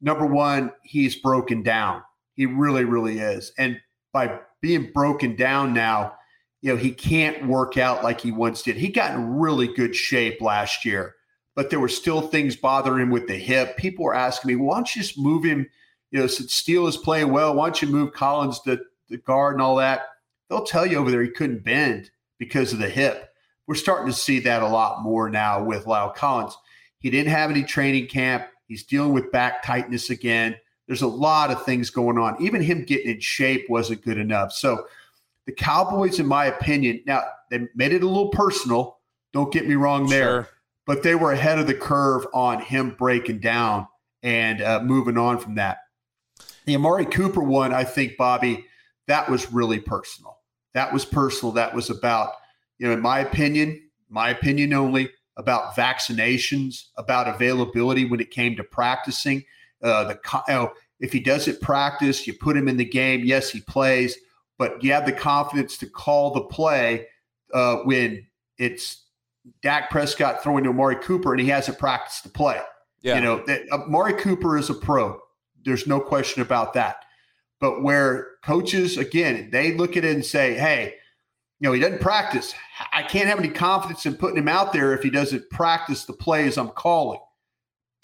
Number 0.02 0.26
one 0.26 0.73
he's 0.82 1.16
broken 1.16 1.62
down. 1.62 2.02
He 2.35 2.44
really 2.44 2.85
really 2.85 3.18
is. 3.20 3.52
And 3.56 3.80
by 4.12 4.40
being 4.61 4.90
broken 4.93 5.37
down 5.37 5.73
now, 5.73 6.14
you 6.62 6.71
know, 6.71 6.76
he 6.76 6.93
can't 6.93 7.47
work 7.47 7.79
out 7.79 8.05
like 8.05 8.21
he 8.21 8.33
once 8.33 8.62
did. 8.62 8.76
He 8.76 8.88
got 8.88 9.14
in 9.14 9.38
really 9.38 9.69
good 9.69 9.97
shape 9.97 10.40
last 10.40 10.85
year, 10.85 11.14
but 11.57 11.71
there 11.71 11.81
were 11.81 11.88
still 11.88 12.21
things 12.21 12.57
bothering 12.57 13.02
him 13.02 13.11
with 13.11 13.29
the 13.29 13.37
hip. 13.37 13.76
People 13.76 14.05
were 14.05 14.14
asking 14.14 14.49
me, 14.49 14.57
why 14.57 14.76
don't 14.76 14.95
you 14.95 15.02
just 15.02 15.19
move 15.19 15.45
him? 15.45 15.67
You 16.11 16.21
know, 16.21 16.26
since 16.26 16.52
Steele 16.52 16.87
is 16.87 16.97
playing 16.97 17.31
well, 17.31 17.55
why 17.55 17.67
don't 17.67 17.81
you 17.81 17.88
move 17.88 18.12
Collins 18.12 18.61
to 18.62 18.81
the 19.09 19.17
guard 19.19 19.55
and 19.55 19.62
all 19.62 19.76
that? 19.76 20.02
They'll 20.49 20.64
tell 20.64 20.85
you 20.85 20.99
over 20.99 21.11
there 21.11 21.23
he 21.23 21.31
couldn't 21.31 21.64
bend 21.64 22.11
because 22.38 22.73
of 22.73 22.79
the 22.79 22.88
hip. 22.88 23.29
We're 23.67 23.76
starting 23.76 24.09
to 24.09 24.19
see 24.19 24.40
that 24.40 24.62
a 24.62 24.69
lot 24.69 25.02
more 25.02 25.31
now 25.31 25.62
with 25.62 25.85
La'el 25.85 26.14
Collins. 26.14 26.57
He 26.99 27.09
didn't 27.09 27.31
have 27.31 27.50
any 27.50 27.62
training 27.62 28.09
camp. 28.09 28.47
He's 28.67 28.85
dealing 28.85 29.12
with 29.12 29.33
back 29.33 29.62
tightness 29.62 30.11
again. 30.11 30.57
There's 30.90 31.02
a 31.02 31.06
lot 31.06 31.52
of 31.52 31.64
things 31.64 31.88
going 31.88 32.18
on. 32.18 32.35
Even 32.42 32.61
him 32.61 32.82
getting 32.82 33.12
in 33.12 33.20
shape 33.20 33.70
wasn't 33.70 34.02
good 34.02 34.18
enough. 34.18 34.52
So 34.52 34.88
the 35.47 35.52
Cowboys, 35.52 36.18
in 36.18 36.26
my 36.26 36.47
opinion, 36.47 37.00
now 37.06 37.23
they 37.49 37.68
made 37.76 37.92
it 37.92 38.02
a 38.02 38.09
little 38.09 38.30
personal. 38.30 38.99
Don't 39.32 39.52
get 39.52 39.68
me 39.68 39.76
wrong 39.76 40.09
there, 40.09 40.26
sure. 40.26 40.49
but 40.87 41.04
they 41.04 41.14
were 41.14 41.30
ahead 41.30 41.61
of 41.61 41.68
the 41.68 41.75
curve 41.75 42.26
on 42.35 42.61
him 42.61 42.97
breaking 42.99 43.38
down 43.38 43.87
and 44.25 44.61
uh, 44.62 44.80
moving 44.82 45.16
on 45.16 45.38
from 45.38 45.54
that. 45.54 45.78
The 46.64 46.75
Amari 46.75 47.06
Cooper 47.06 47.40
one, 47.40 47.73
I 47.73 47.85
think, 47.85 48.16
Bobby, 48.16 48.66
that 49.06 49.30
was 49.30 49.52
really 49.52 49.78
personal. 49.78 50.38
That 50.75 50.92
was 50.92 51.04
personal. 51.04 51.52
That 51.52 51.73
was 51.73 51.88
about, 51.88 52.32
you 52.78 52.88
know, 52.88 52.94
in 52.94 53.00
my 53.00 53.20
opinion, 53.20 53.80
my 54.09 54.30
opinion 54.30 54.73
only, 54.73 55.09
about 55.37 55.76
vaccinations, 55.76 56.87
about 56.97 57.32
availability 57.32 58.06
when 58.06 58.18
it 58.18 58.32
came 58.32 58.56
to 58.56 58.64
practicing. 58.64 59.44
Uh, 59.82 60.04
the 60.04 60.20
you 60.49 60.54
know, 60.54 60.72
if 61.00 61.12
he 61.12 61.20
doesn't 61.20 61.60
practice, 61.60 62.26
you 62.26 62.34
put 62.34 62.56
him 62.56 62.68
in 62.68 62.76
the 62.76 62.84
game. 62.84 63.25
Yes, 63.25 63.50
he 63.50 63.60
plays, 63.60 64.16
but 64.58 64.82
you 64.82 64.92
have 64.92 65.06
the 65.06 65.12
confidence 65.12 65.78
to 65.78 65.87
call 65.87 66.32
the 66.32 66.42
play 66.42 67.06
uh, 67.54 67.76
when 67.78 68.26
it's 68.58 69.04
Dak 69.62 69.90
Prescott 69.90 70.42
throwing 70.42 70.64
to 70.64 70.70
Amari 70.70 70.96
Cooper 70.96 71.32
and 71.32 71.40
he 71.40 71.49
hasn't 71.49 71.78
practiced 71.78 72.22
to 72.25 72.28
play. 72.28 72.60
Yeah. 73.02 73.16
You 73.16 73.22
know, 73.22 73.42
that, 73.46 73.62
uh, 73.72 73.76
Amari 73.76 74.12
Cooper 74.14 74.58
is 74.58 74.68
a 74.68 74.75
pro. 74.75 75.18
There's 75.64 75.87
no 75.87 76.00
question 76.00 76.42
about 76.42 76.75
that. 76.75 77.04
But 77.58 77.82
where 77.82 78.32
coaches, 78.42 78.96
again, 78.96 79.50
they 79.50 79.75
look 79.75 79.96
at 79.96 80.04
it 80.04 80.14
and 80.14 80.25
say, 80.25 80.54
hey, 80.54 80.94
you 81.58 81.68
know, 81.68 81.72
he 81.72 81.80
doesn't 81.80 82.00
practice. 82.00 82.54
I 82.92 83.02
can't 83.02 83.28
have 83.28 83.38
any 83.38 83.50
confidence 83.50 84.06
in 84.06 84.16
putting 84.16 84.38
him 84.38 84.49
out 84.49 84.72
there 84.72 84.94
if 84.94 85.02
he 85.02 85.10
doesn't 85.10 85.50
practice 85.50 86.04
the 86.04 86.14
plays 86.14 86.56
I'm 86.56 86.70
calling. 86.70 87.20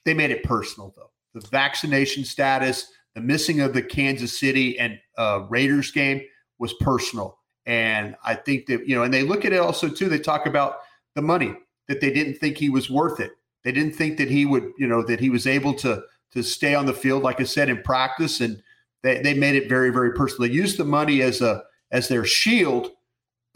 They 0.04 0.12
made 0.12 0.30
it 0.30 0.42
personal, 0.42 0.92
though. 0.94 1.10
The 1.36 1.48
vaccination 1.48 2.24
status, 2.24 2.90
the 3.14 3.20
missing 3.20 3.60
of 3.60 3.74
the 3.74 3.82
Kansas 3.82 4.38
City 4.38 4.78
and 4.78 4.98
uh, 5.18 5.44
Raiders 5.48 5.90
game 5.90 6.22
was 6.58 6.72
personal. 6.80 7.38
And 7.66 8.16
I 8.24 8.34
think 8.34 8.66
that, 8.66 8.88
you 8.88 8.94
know, 8.94 9.02
and 9.02 9.12
they 9.12 9.22
look 9.22 9.44
at 9.44 9.52
it 9.52 9.60
also, 9.60 9.88
too. 9.88 10.08
They 10.08 10.18
talk 10.18 10.46
about 10.46 10.78
the 11.14 11.22
money 11.22 11.54
that 11.88 12.00
they 12.00 12.12
didn't 12.12 12.34
think 12.34 12.56
he 12.56 12.70
was 12.70 12.90
worth 12.90 13.20
it. 13.20 13.32
They 13.64 13.72
didn't 13.72 13.94
think 13.94 14.18
that 14.18 14.30
he 14.30 14.46
would, 14.46 14.70
you 14.78 14.86
know, 14.86 15.02
that 15.02 15.20
he 15.20 15.30
was 15.30 15.46
able 15.46 15.74
to 15.74 16.02
to 16.32 16.42
stay 16.42 16.74
on 16.74 16.86
the 16.86 16.92
field, 16.92 17.22
like 17.22 17.40
I 17.40 17.44
said, 17.44 17.68
in 17.68 17.82
practice. 17.82 18.40
And 18.40 18.62
they, 19.02 19.22
they 19.22 19.34
made 19.34 19.54
it 19.54 19.68
very, 19.68 19.90
very 19.90 20.12
personal. 20.12 20.48
They 20.48 20.54
used 20.54 20.78
the 20.78 20.84
money 20.84 21.22
as 21.22 21.40
a 21.40 21.62
as 21.90 22.08
their 22.08 22.24
shield 22.24 22.90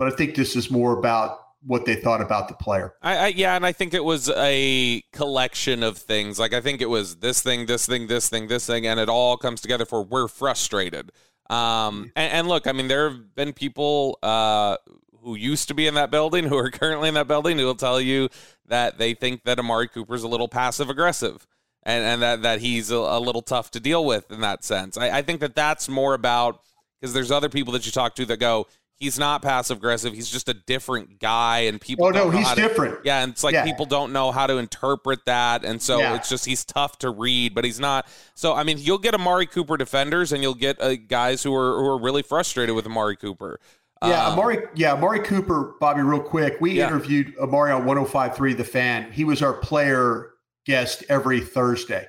but 0.00 0.10
I 0.10 0.16
think 0.16 0.34
this 0.34 0.56
is 0.56 0.70
more 0.70 0.98
about 0.98 1.39
what 1.62 1.84
they 1.84 1.94
thought 1.94 2.20
about 2.20 2.48
the 2.48 2.54
player. 2.54 2.94
I, 3.02 3.16
I, 3.16 3.26
yeah, 3.28 3.54
and 3.56 3.66
I 3.66 3.72
think 3.72 3.94
it 3.94 4.04
was 4.04 4.30
a 4.30 5.02
collection 5.12 5.82
of 5.82 5.98
things. 5.98 6.38
Like 6.38 6.54
I 6.54 6.60
think 6.60 6.80
it 6.80 6.88
was 6.88 7.16
this 7.16 7.42
thing, 7.42 7.66
this 7.66 7.86
thing, 7.86 8.06
this 8.06 8.28
thing, 8.28 8.48
this 8.48 8.66
thing, 8.66 8.86
and 8.86 8.98
it 8.98 9.08
all 9.08 9.36
comes 9.36 9.60
together 9.60 9.84
for 9.84 10.02
we're 10.02 10.28
frustrated. 10.28 11.12
Um, 11.50 12.12
and, 12.16 12.32
and 12.32 12.48
look, 12.48 12.66
I 12.66 12.72
mean, 12.72 12.88
there 12.88 13.10
have 13.10 13.34
been 13.34 13.52
people 13.52 14.18
uh, 14.22 14.76
who 15.22 15.34
used 15.34 15.68
to 15.68 15.74
be 15.74 15.86
in 15.86 15.94
that 15.94 16.10
building 16.10 16.44
who 16.44 16.56
are 16.56 16.70
currently 16.70 17.08
in 17.08 17.14
that 17.14 17.28
building 17.28 17.58
who 17.58 17.66
will 17.66 17.74
tell 17.74 18.00
you 18.00 18.28
that 18.66 18.98
they 18.98 19.14
think 19.14 19.44
that 19.44 19.58
Amari 19.58 19.88
Cooper's 19.88 20.22
a 20.22 20.28
little 20.28 20.48
passive 20.48 20.88
aggressive. 20.88 21.46
And, 21.82 22.04
and 22.04 22.22
that, 22.22 22.42
that 22.42 22.60
he's 22.60 22.90
a, 22.90 22.96
a 22.96 23.18
little 23.18 23.40
tough 23.40 23.70
to 23.70 23.80
deal 23.80 24.04
with 24.04 24.30
in 24.30 24.42
that 24.42 24.64
sense. 24.64 24.98
I, 24.98 25.18
I 25.18 25.22
think 25.22 25.40
that 25.40 25.54
that's 25.54 25.88
more 25.88 26.12
about 26.12 26.60
because 27.00 27.14
there's 27.14 27.30
other 27.30 27.48
people 27.48 27.72
that 27.72 27.86
you 27.86 27.92
talk 27.92 28.14
to 28.16 28.26
that 28.26 28.36
go, 28.36 28.66
he's 29.00 29.18
not 29.18 29.42
passive 29.42 29.78
aggressive. 29.78 30.12
He's 30.12 30.30
just 30.30 30.48
a 30.48 30.54
different 30.54 31.18
guy, 31.18 31.60
and 31.60 31.80
people. 31.80 32.06
Oh 32.06 32.10
no, 32.10 32.30
he's 32.30 32.48
to, 32.50 32.54
different. 32.54 32.98
Yeah, 33.04 33.22
and 33.22 33.32
it's 33.32 33.42
like 33.42 33.54
yeah. 33.54 33.64
people 33.64 33.86
don't 33.86 34.12
know 34.12 34.30
how 34.30 34.46
to 34.46 34.58
interpret 34.58 35.24
that, 35.26 35.64
and 35.64 35.82
so 35.82 35.98
yeah. 35.98 36.14
it's 36.14 36.28
just 36.28 36.46
he's 36.46 36.64
tough 36.64 36.98
to 36.98 37.10
read, 37.10 37.54
but 37.54 37.64
he's 37.64 37.80
not. 37.80 38.06
So 38.34 38.54
I 38.54 38.62
mean, 38.62 38.78
you'll 38.78 38.98
get 38.98 39.14
Amari 39.14 39.46
Cooper 39.46 39.76
defenders, 39.76 40.32
and 40.32 40.42
you'll 40.42 40.54
get 40.54 40.80
uh, 40.80 40.94
guys 40.94 41.42
who 41.42 41.54
are 41.54 41.80
who 41.80 41.86
are 41.86 42.00
really 42.00 42.22
frustrated 42.22 42.76
with 42.76 42.86
Amari 42.86 43.16
Cooper. 43.16 43.58
Yeah, 44.02 44.26
um, 44.26 44.34
Amari. 44.34 44.58
Yeah, 44.76 44.92
Amari 44.92 45.20
Cooper, 45.20 45.74
Bobby. 45.80 46.02
Real 46.02 46.20
quick, 46.20 46.58
we 46.60 46.72
yeah. 46.72 46.86
interviewed 46.86 47.34
Amari 47.38 47.72
on 47.72 47.84
105.3 47.84 48.56
The 48.56 48.64
Fan. 48.64 49.10
He 49.10 49.24
was 49.24 49.42
our 49.42 49.54
player 49.54 50.30
guest 50.66 51.02
every 51.08 51.40
Thursday, 51.40 52.06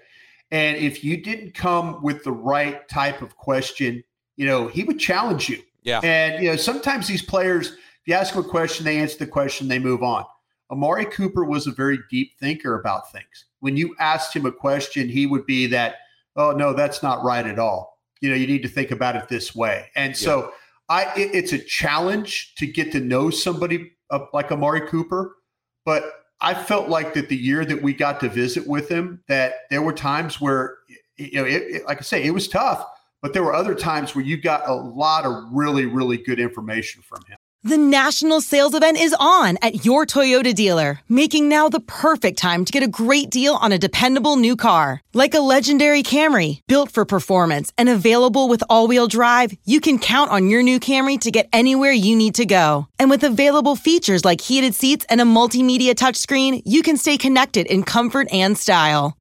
and 0.52 0.78
if 0.78 1.04
you 1.04 1.18
didn't 1.18 1.54
come 1.54 2.02
with 2.04 2.24
the 2.24 2.32
right 2.32 2.88
type 2.90 3.22
of 3.22 3.36
question, 3.38 4.04
you 4.36 4.46
know, 4.46 4.68
he 4.68 4.84
would 4.84 5.00
challenge 5.00 5.50
you 5.50 5.62
yeah. 5.84 6.00
And, 6.04 6.44
you 6.44 6.50
know, 6.50 6.56
sometimes 6.56 7.08
these 7.08 7.22
players, 7.22 7.68
if 7.70 8.08
you 8.08 8.14
ask 8.14 8.34
them 8.34 8.46
a 8.46 8.48
question, 8.48 8.86
they 8.86 9.00
answer 9.00 9.18
the 9.18 9.28
question, 9.28 9.68
they 9.68 9.80
move 9.80 10.04
on. 10.04 10.26
Amari 10.70 11.06
Cooper 11.06 11.44
was 11.44 11.68
a 11.68 11.72
very 11.72 12.00
deep 12.10 12.32
thinker 12.40 12.80
about 12.80 13.12
things. 13.12 13.46
When 13.60 13.76
you 13.76 13.96
asked 14.00 14.36
him 14.36 14.46
a 14.46 14.52
question, 14.52 15.10
he 15.10 15.26
would 15.26 15.46
be 15.46 15.68
that, 15.68 15.96
oh, 16.36 16.52
no, 16.52 16.74
that's 16.74 17.04
not 17.04 17.24
right 17.24 17.46
at 17.46 17.60
all. 17.60 18.00
You 18.22 18.30
know, 18.30 18.36
you 18.36 18.48
need 18.48 18.62
to 18.64 18.70
think 18.70 18.92
about 18.92 19.16
it 19.16 19.28
this 19.28 19.54
way. 19.54 19.90
And 19.96 20.16
so 20.16 20.42
yeah. 20.42 20.50
I, 20.90 21.04
it, 21.20 21.36
it's 21.36 21.54
a 21.54 21.60
challenge 21.60 22.56
to 22.56 22.68
get 22.68 22.92
to 22.94 23.00
know 23.00 23.30
somebody 23.30 23.92
uh, 24.12 24.26
like 24.34 24.52
Amari 24.52 24.88
Cooper. 24.88 25.36
But 25.84 26.04
I 26.40 26.54
felt 26.54 26.90
like 26.90 27.14
that 27.16 27.30
the 27.30 27.36
year 27.36 27.66
that 27.66 27.82
we 27.82 27.94
got 27.94 28.20
to 28.22 28.30
visit 28.30 28.68
with 28.68 28.88
him, 28.88 29.24
that 29.28 29.54
there 29.70 29.82
were 29.82 29.94
times 29.94 30.40
where, 30.40 30.78
you 31.18 31.42
know, 31.42 31.46
it, 31.46 31.64
it, 31.64 31.86
like 31.86 31.98
I 31.98 32.02
say, 32.02 32.24
it 32.24 32.32
was 32.32 32.48
tough 32.48 32.86
but 33.22 33.34
there 33.34 33.44
were 33.44 33.54
other 33.54 33.76
times 33.76 34.16
where 34.16 34.26
you 34.26 34.38
got 34.38 34.68
a 34.68 34.74
lot 34.74 35.26
of 35.26 35.44
really, 35.52 35.86
really 35.86 36.18
good 36.18 36.40
information 36.40 37.02
from 37.02 37.24
him. 37.28 37.38
The 37.64 37.78
national 37.78 38.42
sales 38.42 38.74
event 38.74 39.00
is 39.00 39.16
on 39.20 39.60
at 39.62 39.86
your 39.86 40.08
Toyota 40.08 40.52
dealer, 40.52 41.02
making 41.08 41.48
now 41.48 41.70
the 41.70 41.80
perfect 41.80 42.40
time 42.40 42.66
to 42.66 42.72
get 42.72 42.82
a 42.82 42.88
great 42.88 43.30
deal 43.30 43.54
on 43.54 43.72
a 43.72 43.78
dependable 43.78 44.36
new 44.36 44.56
car. 44.56 45.00
Like 45.14 45.36
a 45.36 45.42
legendary 45.42 46.02
Camry, 46.02 46.60
built 46.68 46.92
for 46.92 47.06
performance 47.06 47.72
and 47.78 47.88
available 47.88 48.50
with 48.50 48.64
all 48.68 48.88
wheel 48.88 49.06
drive, 49.06 49.54
you 49.64 49.80
can 49.80 50.00
count 50.00 50.32
on 50.32 50.48
your 50.48 50.64
new 50.64 50.80
Camry 50.80 51.20
to 51.22 51.30
get 51.30 51.50
anywhere 51.54 51.92
you 51.92 52.16
need 52.16 52.34
to 52.36 52.48
go. 52.48 52.88
And 52.98 53.12
with 53.12 53.24
available 53.24 53.76
features 53.76 54.26
like 54.26 54.42
heated 54.42 54.74
seats 54.74 55.06
and 55.08 55.22
a 55.22 55.26
multimedia 55.26 55.94
touchscreen, 55.94 56.64
you 56.66 56.82
can 56.82 56.98
stay 56.98 57.16
connected 57.20 57.68
in 57.68 57.84
comfort 57.84 58.28
and 58.32 58.58
style. 58.58 59.16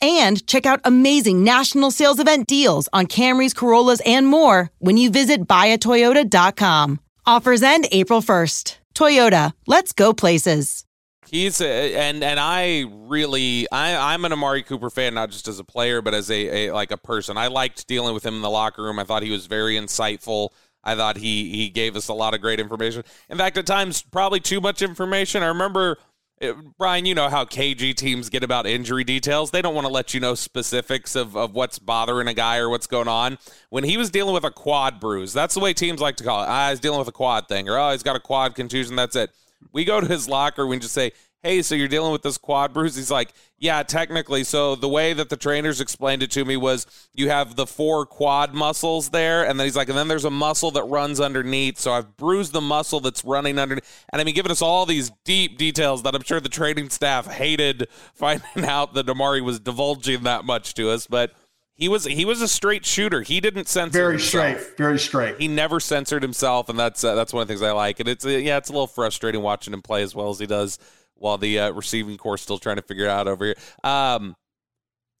and 0.00 0.46
check 0.46 0.66
out 0.66 0.80
amazing 0.84 1.44
national 1.44 1.90
sales 1.90 2.18
event 2.18 2.46
deals 2.46 2.88
on 2.92 3.06
Camrys, 3.06 3.54
Corollas, 3.54 4.00
and 4.06 4.26
more 4.26 4.70
when 4.78 4.96
you 4.96 5.10
visit 5.10 5.46
buyatoyota.com. 5.46 7.00
Offers 7.26 7.62
end 7.62 7.86
April 7.92 8.20
1st. 8.20 8.76
Toyota, 8.94 9.52
let's 9.66 9.92
go 9.92 10.12
places. 10.12 10.84
He's 11.30 11.60
a, 11.60 11.94
and 11.94 12.24
and 12.24 12.40
I 12.40 12.86
really 12.90 13.70
I 13.70 14.14
I'm 14.14 14.24
an 14.24 14.32
Amari 14.32 14.64
Cooper 14.64 14.90
fan 14.90 15.14
not 15.14 15.30
just 15.30 15.46
as 15.46 15.60
a 15.60 15.64
player 15.64 16.02
but 16.02 16.12
as 16.12 16.28
a, 16.28 16.66
a 16.68 16.74
like 16.74 16.90
a 16.90 16.96
person. 16.96 17.36
I 17.36 17.46
liked 17.46 17.86
dealing 17.86 18.14
with 18.14 18.26
him 18.26 18.34
in 18.34 18.42
the 18.42 18.50
locker 18.50 18.82
room. 18.82 18.98
I 18.98 19.04
thought 19.04 19.22
he 19.22 19.30
was 19.30 19.46
very 19.46 19.76
insightful. 19.76 20.48
I 20.82 20.96
thought 20.96 21.16
he 21.16 21.50
he 21.50 21.68
gave 21.68 21.94
us 21.94 22.08
a 22.08 22.14
lot 22.14 22.34
of 22.34 22.40
great 22.40 22.58
information. 22.58 23.04
In 23.28 23.38
fact, 23.38 23.56
at 23.58 23.66
times 23.66 24.02
probably 24.02 24.40
too 24.40 24.60
much 24.60 24.82
information. 24.82 25.44
I 25.44 25.46
remember 25.46 25.98
it, 26.40 26.56
Bryan, 26.78 27.04
you 27.04 27.14
know 27.14 27.28
how 27.28 27.44
KG 27.44 27.94
teams 27.94 28.30
get 28.30 28.42
about 28.42 28.66
injury 28.66 29.04
details. 29.04 29.50
They 29.50 29.60
don't 29.60 29.74
want 29.74 29.86
to 29.86 29.92
let 29.92 30.14
you 30.14 30.20
know 30.20 30.34
specifics 30.34 31.14
of, 31.14 31.36
of 31.36 31.54
what's 31.54 31.78
bothering 31.78 32.28
a 32.28 32.34
guy 32.34 32.56
or 32.56 32.70
what's 32.70 32.86
going 32.86 33.08
on. 33.08 33.38
When 33.68 33.84
he 33.84 33.98
was 33.98 34.10
dealing 34.10 34.32
with 34.32 34.44
a 34.44 34.50
quad 34.50 35.00
bruise, 35.00 35.34
that's 35.34 35.54
the 35.54 35.60
way 35.60 35.74
teams 35.74 36.00
like 36.00 36.16
to 36.16 36.24
call 36.24 36.42
it. 36.42 36.46
Ah, 36.48 36.70
he's 36.70 36.80
dealing 36.80 36.98
with 36.98 37.08
a 37.08 37.12
quad 37.12 37.46
thing, 37.46 37.68
or 37.68 37.78
oh, 37.78 37.92
he's 37.92 38.02
got 38.02 38.16
a 38.16 38.20
quad 38.20 38.54
contusion. 38.54 38.96
That's 38.96 39.16
it. 39.16 39.30
We 39.72 39.84
go 39.84 40.00
to 40.00 40.06
his 40.06 40.28
locker, 40.28 40.66
we 40.66 40.78
just 40.78 40.94
say, 40.94 41.12
hey, 41.42 41.62
so 41.62 41.74
you're 41.74 41.88
dealing 41.88 42.12
with 42.12 42.22
this 42.22 42.36
quad 42.36 42.72
bruise? 42.74 42.96
He's 42.96 43.10
like, 43.10 43.32
yeah, 43.58 43.82
technically. 43.82 44.44
So 44.44 44.74
the 44.74 44.88
way 44.88 45.12
that 45.12 45.28
the 45.28 45.36
trainers 45.36 45.80
explained 45.80 46.22
it 46.22 46.30
to 46.32 46.44
me 46.44 46.56
was 46.56 46.86
you 47.14 47.28
have 47.28 47.56
the 47.56 47.66
four 47.66 48.06
quad 48.06 48.54
muscles 48.54 49.10
there, 49.10 49.46
and 49.46 49.58
then 49.58 49.66
he's 49.66 49.76
like, 49.76 49.88
and 49.88 49.96
then 49.96 50.08
there's 50.08 50.24
a 50.24 50.30
muscle 50.30 50.70
that 50.72 50.84
runs 50.84 51.20
underneath. 51.20 51.78
So 51.78 51.92
I've 51.92 52.16
bruised 52.16 52.52
the 52.52 52.60
muscle 52.60 53.00
that's 53.00 53.24
running 53.24 53.58
underneath. 53.58 54.06
And 54.12 54.20
I 54.20 54.24
mean, 54.24 54.34
giving 54.34 54.52
us 54.52 54.62
all 54.62 54.86
these 54.86 55.10
deep 55.24 55.56
details 55.56 56.02
that 56.02 56.14
I'm 56.14 56.22
sure 56.22 56.40
the 56.40 56.48
training 56.48 56.90
staff 56.90 57.26
hated 57.26 57.88
finding 58.14 58.64
out 58.64 58.94
that 58.94 59.08
Amari 59.08 59.40
was 59.40 59.60
divulging 59.60 60.22
that 60.24 60.44
much 60.44 60.74
to 60.74 60.90
us, 60.90 61.06
but. 61.06 61.32
He 61.76 61.88
was 61.88 62.04
he 62.04 62.26
was 62.26 62.42
a 62.42 62.48
straight 62.48 62.84
shooter. 62.84 63.22
He 63.22 63.40
didn't 63.40 63.66
censor 63.66 63.98
very 63.98 64.12
himself. 64.18 64.60
straight, 64.60 64.76
very 64.76 64.98
straight. 64.98 65.40
He 65.40 65.48
never 65.48 65.80
censored 65.80 66.22
himself, 66.22 66.68
and 66.68 66.78
that's 66.78 67.02
uh, 67.02 67.14
that's 67.14 67.32
one 67.32 67.40
of 67.40 67.48
the 67.48 67.54
things 67.54 67.62
I 67.62 67.72
like. 67.72 68.00
And 68.00 68.06
it's 68.06 68.26
uh, 68.26 68.28
yeah, 68.28 68.58
it's 68.58 68.68
a 68.68 68.72
little 68.72 68.86
frustrating 68.86 69.40
watching 69.40 69.72
him 69.72 69.80
play 69.80 70.02
as 70.02 70.14
well 70.14 70.28
as 70.28 70.38
he 70.38 70.44
does 70.44 70.78
while 71.20 71.38
the 71.38 71.58
uh, 71.58 71.70
receiving 71.70 72.16
corps 72.16 72.38
still 72.38 72.58
trying 72.58 72.76
to 72.76 72.82
figure 72.82 73.04
it 73.04 73.10
out 73.10 73.28
over 73.28 73.44
here. 73.44 73.54
Um, 73.84 74.34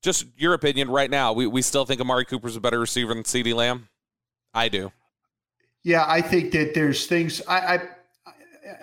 just 0.02 0.26
your 0.36 0.54
opinion 0.54 0.90
right 0.90 1.10
now. 1.10 1.32
We, 1.32 1.46
we 1.46 1.62
still 1.62 1.84
think 1.84 2.00
Amari 2.00 2.24
Cooper's 2.24 2.56
a 2.56 2.60
better 2.60 2.80
receiver 2.80 3.14
than 3.14 3.22
CeeDee 3.22 3.54
Lamb? 3.54 3.88
I 4.54 4.68
do. 4.68 4.92
Yeah, 5.84 6.04
I 6.08 6.22
think 6.22 6.52
that 6.52 6.74
there's 6.74 7.06
things 7.06 7.40
I, 7.46 7.58
I 7.74 7.80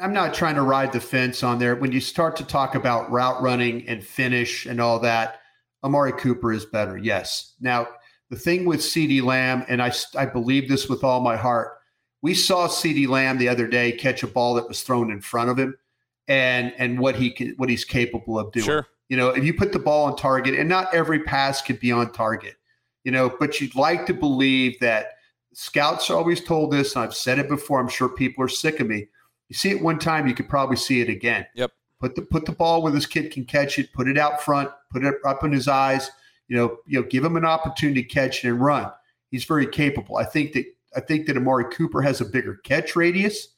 I'm 0.02 0.14
not 0.14 0.34
trying 0.34 0.56
to 0.56 0.62
ride 0.62 0.92
the 0.92 1.00
fence 1.00 1.44
on 1.44 1.60
there. 1.60 1.76
When 1.76 1.92
you 1.92 2.00
start 2.00 2.36
to 2.38 2.46
talk 2.46 2.76
about 2.76 3.12
route 3.12 3.42
running 3.42 3.88
and 3.88 4.04
finish 4.04 4.66
and 4.66 4.80
all 4.80 5.00
that, 5.00 5.42
Amari 5.84 6.14
Cooper 6.14 6.52
is 6.54 6.66
better. 6.66 6.98
Yes. 6.98 7.54
Now, 7.60 7.88
the 8.30 8.38
thing 8.38 8.66
with 8.66 8.80
CeeDee 8.80 9.24
Lamb, 9.24 9.66
and 9.70 9.82
I, 9.82 9.92
I 10.16 10.26
believe 10.26 10.70
this 10.70 10.88
with 10.88 11.04
all 11.04 11.22
my 11.22 11.36
heart, 11.36 11.78
we 12.22 12.34
saw 12.34 12.68
CeeDee 12.68 13.08
Lamb 13.08 13.38
the 13.38 13.50
other 13.50 13.68
day 13.68 13.92
catch 13.92 14.24
a 14.24 14.28
ball 14.28 14.56
that 14.56 14.68
was 14.68 14.82
thrown 14.82 15.12
in 15.12 15.22
front 15.22 15.50
of 15.50 15.58
him 15.58 15.78
and 16.27 16.74
and 16.77 17.00
what 17.00 17.15
he 17.15 17.31
can, 17.31 17.53
what 17.57 17.69
he's 17.69 17.86
capable 17.86 18.39
of 18.39 18.51
doing. 18.51 18.65
Sure. 18.65 18.88
You 19.10 19.17
know, 19.17 19.29
if 19.29 19.43
you 19.43 19.53
put 19.53 19.72
the 19.72 19.79
ball 19.79 20.05
on 20.05 20.17
target, 20.17 20.55
and 20.55 20.67
not 20.67 20.93
every 20.93 21.24
pass 21.24 21.62
could 21.62 21.79
be 21.79 21.91
on 21.91 22.12
target, 22.12 22.55
you 23.03 23.12
know, 23.12 23.34
but 23.39 23.62
you'd 23.62 23.75
like 23.75 24.05
to 24.07 24.13
believe 24.13 24.79
that 24.81 25.12
scouts 25.53 26.10
are 26.10 26.17
always 26.17 26.43
told 26.43 26.72
this, 26.72 26.96
and 26.96 27.03
I've 27.03 27.15
said 27.15 27.39
it 27.39 27.48
before. 27.48 27.79
I'm 27.79 27.88
sure 27.88 28.10
people 28.10 28.43
are 28.43 28.50
sick 28.50 28.79
of 28.79 28.88
me. 28.88 29.07
You 29.48 29.55
see 29.55 29.69
it 29.69 29.81
one 29.81 29.98
time, 29.98 30.27
you 30.27 30.34
could 30.34 30.50
probably 30.50 30.75
see 30.75 31.00
it 31.00 31.10
again. 31.10 31.46
Yep. 31.55 31.72
Put 32.00 32.15
the 32.15 32.22
put 32.22 32.46
the 32.46 32.51
ball 32.51 32.84
where 32.84 32.91
this 32.91 33.05
kid 33.05 33.31
can 33.31 33.46
catch 33.46 33.79
it. 33.79 33.91
Put 33.93 34.07
it 34.07 34.17
out 34.17 34.43
front. 34.43 34.69
Put 34.91 35.03
it 35.03 35.15
up 35.25 35.43
in 35.43 35.51
his 35.51 35.67
eyes. 35.67 36.12
You 36.48 36.57
know, 36.57 36.77
you 36.86 37.01
know, 37.01 37.07
give 37.07 37.24
him 37.24 37.38
an 37.38 37.46
opportunity 37.46 38.03
to 38.03 38.07
catch 38.07 38.43
it 38.43 38.50
and 38.50 38.62
run. 38.62 38.91
He's 39.31 39.46
very 39.46 39.67
capable. 39.67 40.17
I 40.17 40.24
think 40.24 40.53
that 40.53 40.65
I 40.96 41.00
think 41.00 41.25
that 41.27 41.38
Amari 41.38 41.65
Cooper 41.72 42.01
has 42.01 42.22
a 42.22 42.25
bigger 42.25 42.55
catch 42.63 42.96
radius, 42.96 43.50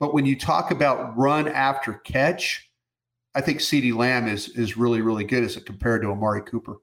but 0.00 0.14
when 0.14 0.26
you 0.26 0.36
talk 0.36 0.70
about 0.70 1.16
run 1.16 1.48
after 1.48 1.94
catch, 1.94 2.70
I 3.34 3.40
think 3.40 3.60
CeeDee 3.60 3.94
Lamb 3.94 4.28
is 4.28 4.48
is 4.50 4.76
really 4.76 5.00
really 5.00 5.24
good 5.24 5.44
as 5.44 5.56
it 5.56 5.66
compared 5.66 6.02
to 6.02 6.08
Amari 6.08 6.42
Cooper. 6.42 6.76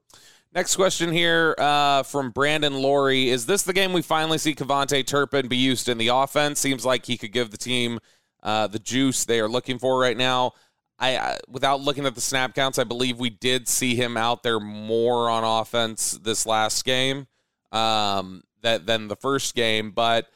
Next 0.54 0.74
question 0.76 1.12
here 1.12 1.54
uh, 1.58 2.02
from 2.02 2.30
Brandon 2.30 2.74
Laurie. 2.74 3.28
Is 3.28 3.44
this 3.44 3.62
the 3.62 3.74
game 3.74 3.92
we 3.92 4.00
finally 4.00 4.38
see 4.38 4.54
KaVontae 4.54 5.06
Turpin 5.06 5.48
be 5.48 5.56
used 5.56 5.86
in 5.86 5.98
the 5.98 6.08
offense? 6.08 6.60
Seems 6.60 6.82
like 6.86 7.04
he 7.04 7.18
could 7.18 7.32
give 7.32 7.50
the 7.50 7.58
team 7.58 7.98
uh, 8.42 8.66
the 8.66 8.78
juice 8.78 9.26
they 9.26 9.38
are 9.40 9.48
looking 9.48 9.78
for 9.78 9.98
right 10.00 10.16
now. 10.16 10.52
I, 10.98 11.18
I, 11.18 11.38
without 11.46 11.82
looking 11.82 12.06
at 12.06 12.14
the 12.14 12.22
snap 12.22 12.54
counts, 12.54 12.78
I 12.78 12.84
believe 12.84 13.18
we 13.18 13.28
did 13.28 13.68
see 13.68 13.94
him 13.94 14.16
out 14.16 14.42
there 14.42 14.58
more 14.58 15.28
on 15.28 15.44
offense 15.44 16.12
this 16.12 16.46
last 16.46 16.86
game 16.86 17.26
um, 17.70 18.42
that 18.62 18.86
than 18.86 19.08
the 19.08 19.16
first 19.16 19.54
game. 19.54 19.90
But 19.90 20.28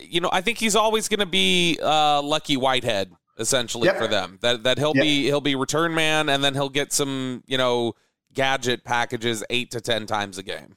you 0.00 0.20
know, 0.20 0.30
I 0.32 0.40
think 0.40 0.58
he's 0.58 0.76
always 0.76 1.08
going 1.08 1.20
to 1.20 1.26
be 1.26 1.78
uh, 1.82 2.22
Lucky 2.22 2.56
Whitehead 2.56 3.12
essentially 3.38 3.86
yep. 3.86 3.98
for 3.98 4.06
them. 4.06 4.38
That 4.42 4.64
that 4.64 4.78
he'll 4.78 4.96
yep. 4.96 5.02
be 5.02 5.24
he'll 5.24 5.40
be 5.40 5.54
return 5.54 5.94
man, 5.94 6.28
and 6.28 6.42
then 6.42 6.54
he'll 6.54 6.68
get 6.68 6.92
some 6.92 7.42
you 7.46 7.58
know 7.58 7.94
gadget 8.34 8.84
packages 8.84 9.44
eight 9.50 9.70
to 9.72 9.80
ten 9.80 10.06
times 10.06 10.38
a 10.38 10.42
game. 10.42 10.76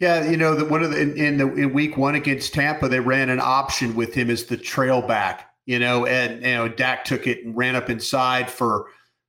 Yeah, 0.00 0.28
you 0.28 0.36
know 0.36 0.54
that 0.54 0.70
one 0.70 0.82
of 0.82 0.90
the 0.92 1.00
in, 1.00 1.16
in, 1.16 1.36
the 1.38 1.52
in 1.54 1.72
week 1.72 1.96
one 1.96 2.14
against 2.14 2.54
Tampa, 2.54 2.88
they 2.88 3.00
ran 3.00 3.30
an 3.30 3.40
option 3.40 3.94
with 3.94 4.14
him 4.14 4.30
as 4.30 4.44
the 4.44 4.56
trail 4.56 5.02
back. 5.02 5.50
You 5.66 5.78
know, 5.78 6.06
and 6.06 6.42
you 6.42 6.54
know 6.54 6.68
Dak 6.68 7.04
took 7.04 7.26
it 7.26 7.44
and 7.44 7.56
ran 7.56 7.76
up 7.76 7.90
inside 7.90 8.50
for 8.50 8.86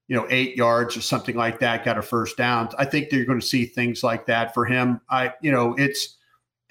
you 0.07 0.15
know 0.15 0.25
eight 0.29 0.55
yards 0.55 0.95
or 0.95 1.01
something 1.01 1.35
like 1.35 1.59
that, 1.59 1.83
got 1.83 1.97
a 1.97 2.01
first 2.01 2.37
down. 2.37 2.69
I 2.77 2.85
think 2.85 3.09
they're 3.09 3.25
going 3.25 3.39
to 3.39 3.45
see 3.45 3.65
things 3.65 4.03
like 4.03 4.25
that 4.27 4.53
for 4.53 4.65
him. 4.65 5.01
I 5.09 5.33
you 5.41 5.51
know 5.51 5.75
it's 5.77 6.17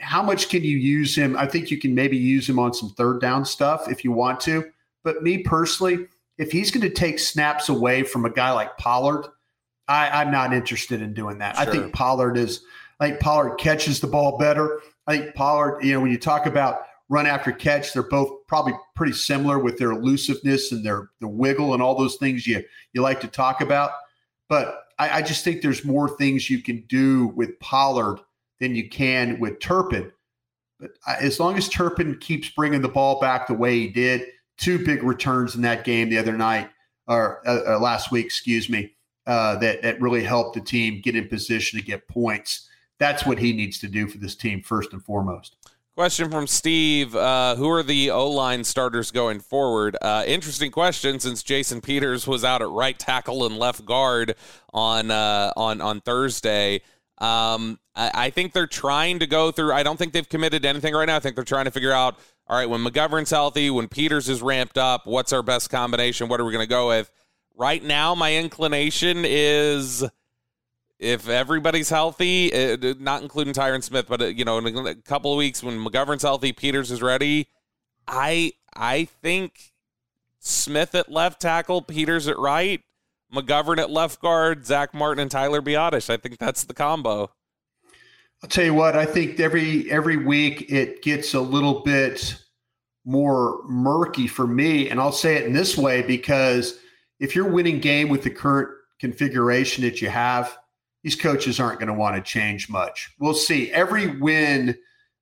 how 0.00 0.22
much 0.22 0.48
can 0.48 0.62
you 0.62 0.76
use 0.76 1.16
him? 1.16 1.36
I 1.36 1.46
think 1.46 1.70
you 1.70 1.78
can 1.78 1.94
maybe 1.94 2.16
use 2.16 2.48
him 2.48 2.58
on 2.58 2.72
some 2.72 2.90
third 2.90 3.20
down 3.20 3.44
stuff 3.44 3.90
if 3.90 4.04
you 4.04 4.12
want 4.12 4.40
to. 4.40 4.64
But 5.04 5.22
me 5.22 5.38
personally, 5.38 6.06
if 6.38 6.52
he's 6.52 6.70
going 6.70 6.82
to 6.82 6.90
take 6.90 7.18
snaps 7.18 7.68
away 7.68 8.04
from 8.04 8.24
a 8.24 8.30
guy 8.30 8.52
like 8.52 8.76
Pollard, 8.78 9.26
I, 9.88 10.22
am 10.22 10.30
not 10.30 10.52
interested 10.52 11.02
in 11.02 11.14
doing 11.14 11.38
that. 11.38 11.56
Sure. 11.56 11.68
I 11.68 11.70
think 11.70 11.92
Pollard 11.92 12.36
is. 12.36 12.62
I 13.00 13.08
think 13.08 13.20
Pollard 13.20 13.56
catches 13.58 14.00
the 14.00 14.06
ball 14.06 14.38
better. 14.38 14.80
I 15.06 15.18
think 15.18 15.34
Pollard. 15.34 15.82
You 15.82 15.94
know, 15.94 16.00
when 16.00 16.10
you 16.10 16.18
talk 16.18 16.46
about 16.46 16.82
run 17.08 17.26
after 17.26 17.52
catch, 17.52 17.92
they're 17.92 18.02
both 18.02 18.46
probably 18.46 18.74
pretty 18.94 19.14
similar 19.14 19.58
with 19.58 19.78
their 19.78 19.92
elusiveness 19.92 20.72
and 20.72 20.84
their 20.84 21.10
the 21.20 21.28
wiggle 21.28 21.74
and 21.74 21.82
all 21.82 21.96
those 21.96 22.16
things 22.16 22.46
you 22.46 22.62
you 22.92 23.02
like 23.02 23.20
to 23.20 23.28
talk 23.28 23.60
about. 23.60 23.92
But 24.48 24.84
I, 24.98 25.18
I 25.18 25.22
just 25.22 25.42
think 25.42 25.62
there's 25.62 25.84
more 25.84 26.08
things 26.08 26.50
you 26.50 26.62
can 26.62 26.82
do 26.88 27.28
with 27.28 27.58
Pollard 27.60 28.20
than 28.60 28.74
you 28.74 28.88
can 28.88 29.38
with 29.38 29.60
Turpin. 29.60 30.12
But 30.80 30.90
as 31.20 31.40
long 31.40 31.56
as 31.56 31.68
Turpin 31.68 32.18
keeps 32.18 32.48
bringing 32.50 32.82
the 32.82 32.88
ball 32.88 33.20
back 33.20 33.46
the 33.46 33.54
way 33.54 33.78
he 33.78 33.88
did, 33.88 34.26
two 34.56 34.84
big 34.84 35.02
returns 35.02 35.54
in 35.54 35.62
that 35.62 35.84
game 35.84 36.08
the 36.08 36.18
other 36.18 36.36
night 36.36 36.70
or 37.06 37.40
uh, 37.48 37.74
uh, 37.74 37.78
last 37.78 38.12
week, 38.12 38.26
excuse 38.26 38.68
me, 38.68 38.92
uh, 39.26 39.56
that 39.56 39.82
that 39.82 40.00
really 40.00 40.22
helped 40.22 40.54
the 40.54 40.60
team 40.60 41.00
get 41.02 41.16
in 41.16 41.28
position 41.28 41.78
to 41.78 41.84
get 41.84 42.06
points. 42.08 42.68
That's 42.98 43.24
what 43.24 43.38
he 43.38 43.52
needs 43.52 43.78
to 43.80 43.88
do 43.88 44.06
for 44.08 44.18
this 44.18 44.34
team 44.34 44.62
first 44.62 44.92
and 44.92 45.02
foremost. 45.04 45.56
Question 45.96 46.30
from 46.30 46.46
Steve: 46.46 47.16
uh, 47.16 47.56
Who 47.56 47.68
are 47.70 47.82
the 47.82 48.10
O 48.10 48.30
line 48.30 48.62
starters 48.62 49.10
going 49.10 49.40
forward? 49.40 49.96
Uh, 50.00 50.22
interesting 50.26 50.70
question, 50.70 51.18
since 51.18 51.42
Jason 51.42 51.80
Peters 51.80 52.26
was 52.26 52.44
out 52.44 52.62
at 52.62 52.68
right 52.68 52.96
tackle 52.98 53.44
and 53.46 53.58
left 53.58 53.84
guard 53.84 54.36
on 54.72 55.10
uh, 55.10 55.52
on 55.56 55.80
on 55.80 56.00
Thursday. 56.00 56.82
Um, 57.18 57.80
I, 57.98 58.10
I, 58.14 58.30
think 58.30 58.52
they're 58.52 58.66
trying 58.66 59.18
to 59.18 59.26
go 59.26 59.50
through. 59.50 59.72
I 59.72 59.82
don't 59.82 59.98
think 59.98 60.12
they've 60.12 60.28
committed 60.28 60.62
to 60.62 60.68
anything 60.68 60.94
right 60.94 61.06
now. 61.06 61.16
I 61.16 61.20
think 61.20 61.34
they're 61.34 61.44
trying 61.44 61.64
to 61.64 61.70
figure 61.70 61.92
out. 61.92 62.18
All 62.46 62.56
right, 62.56 62.70
when 62.70 62.82
McGovern's 62.82 63.30
healthy, 63.30 63.68
when 63.68 63.88
Peters 63.88 64.30
is 64.30 64.40
ramped 64.40 64.78
up, 64.78 65.06
what's 65.06 65.34
our 65.34 65.42
best 65.42 65.68
combination? 65.68 66.28
What 66.28 66.40
are 66.40 66.44
we 66.44 66.52
going 66.52 66.64
to 66.64 66.70
go 66.70 66.88
with? 66.88 67.10
Right 67.54 67.82
now, 67.82 68.14
my 68.14 68.34
inclination 68.36 69.24
is 69.26 70.02
if 70.98 71.28
everybody's 71.28 71.90
healthy, 71.90 72.54
uh, 72.54 72.94
not 72.98 73.20
including 73.20 73.52
Tyron 73.52 73.82
Smith, 73.82 74.06
but 74.08 74.22
uh, 74.22 74.26
you 74.26 74.46
know, 74.46 74.56
in 74.58 74.86
a 74.86 74.94
couple 74.94 75.32
of 75.32 75.36
weeks 75.36 75.62
when 75.62 75.78
McGovern's 75.78 76.22
healthy, 76.22 76.52
Peters 76.52 76.90
is 76.90 77.02
ready. 77.02 77.48
I 78.06 78.52
I 78.74 79.04
think 79.04 79.72
Smith 80.38 80.94
at 80.94 81.10
left 81.10 81.42
tackle, 81.42 81.82
Peters 81.82 82.28
at 82.28 82.38
right, 82.38 82.80
McGovern 83.34 83.78
at 83.78 83.90
left 83.90 84.22
guard, 84.22 84.64
Zack 84.64 84.94
Martin 84.94 85.20
and 85.20 85.30
Tyler 85.30 85.60
Biadasz. 85.60 86.08
I 86.08 86.16
think 86.16 86.38
that's 86.38 86.64
the 86.64 86.74
combo. 86.74 87.30
I'll 88.42 88.48
tell 88.48 88.64
you 88.64 88.74
what, 88.74 88.96
I 88.96 89.04
think 89.04 89.40
every 89.40 89.90
every 89.90 90.16
week 90.16 90.70
it 90.70 91.02
gets 91.02 91.34
a 91.34 91.40
little 91.40 91.80
bit 91.82 92.36
more 93.04 93.62
murky 93.66 94.26
for 94.26 94.46
me. 94.46 94.90
And 94.90 95.00
I'll 95.00 95.12
say 95.12 95.36
it 95.36 95.46
in 95.46 95.52
this 95.52 95.76
way 95.76 96.02
because 96.02 96.78
if 97.18 97.34
you're 97.34 97.50
winning 97.50 97.80
game 97.80 98.08
with 98.08 98.22
the 98.22 98.30
current 98.30 98.68
configuration 99.00 99.82
that 99.84 100.00
you 100.00 100.08
have, 100.08 100.56
these 101.02 101.16
coaches 101.16 101.58
aren't 101.58 101.80
going 101.80 101.88
to 101.88 101.94
want 101.94 102.16
to 102.16 102.22
change 102.22 102.68
much. 102.68 103.14
We'll 103.18 103.34
see. 103.34 103.72
Every 103.72 104.18
win 104.18 104.76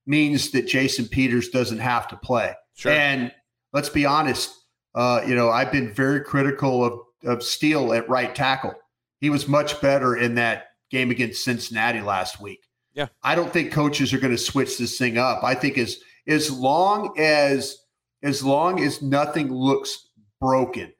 means 0.05 0.51
that 0.51 0.67
Jason 0.67 1.07
Peters 1.07 1.49
doesn't 1.49 1.79
have 1.79 2.07
to 2.09 2.17
play. 2.17 2.53
Sure. 2.75 2.91
And 2.91 3.31
let's 3.73 3.89
be 3.89 4.05
honest, 4.05 4.53
uh, 4.95 5.21
you 5.25 5.35
know, 5.35 5.49
I've 5.49 5.71
been 5.71 5.93
very 5.93 6.21
critical 6.21 6.83
of 6.83 6.99
of 7.23 7.41
Steele 7.41 7.93
at 7.93 8.07
right 8.07 8.33
tackle. 8.35 8.75
He 9.19 9.29
was 9.29 9.47
much 9.47 9.81
better 9.81 10.15
in 10.15 10.35
that 10.35 10.67
game 10.91 11.09
against 11.09 11.43
Cincinnati 11.43 12.01
last 12.01 12.39
week. 12.39 12.66
Yeah. 12.97 13.09
I 13.21 13.35
don't 13.35 13.53
think 13.53 13.71
coaches 13.71 14.11
are 14.11 14.17
going 14.17 14.35
to 14.35 14.39
switch 14.39 14.79
this 14.79 14.97
thing 14.97 15.19
up. 15.19 15.43
I 15.43 15.53
think 15.53 15.77
as 15.77 15.99
as 16.27 16.49
long 16.49 17.13
as 17.19 17.77
as 18.23 18.43
long 18.43 18.81
as 18.81 19.03
nothing 19.03 19.53
looks 19.53 20.07
broken, 20.41 20.91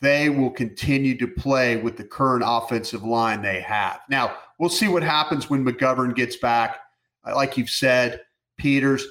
they 0.00 0.28
will 0.28 0.50
continue 0.50 1.16
to 1.18 1.28
play 1.28 1.76
with 1.76 1.96
the 1.96 2.04
current 2.04 2.42
offensive 2.44 3.04
line 3.04 3.42
they 3.42 3.60
have. 3.60 4.00
Now, 4.10 4.34
we'll 4.58 4.70
see 4.70 4.88
what 4.88 5.04
happens 5.04 5.48
when 5.48 5.64
McGovern 5.64 6.16
gets 6.16 6.36
back. 6.36 6.80
Uh, 7.24 7.36
like 7.36 7.56
you've 7.56 7.70
said, 7.70 8.20
Peters, 8.58 9.06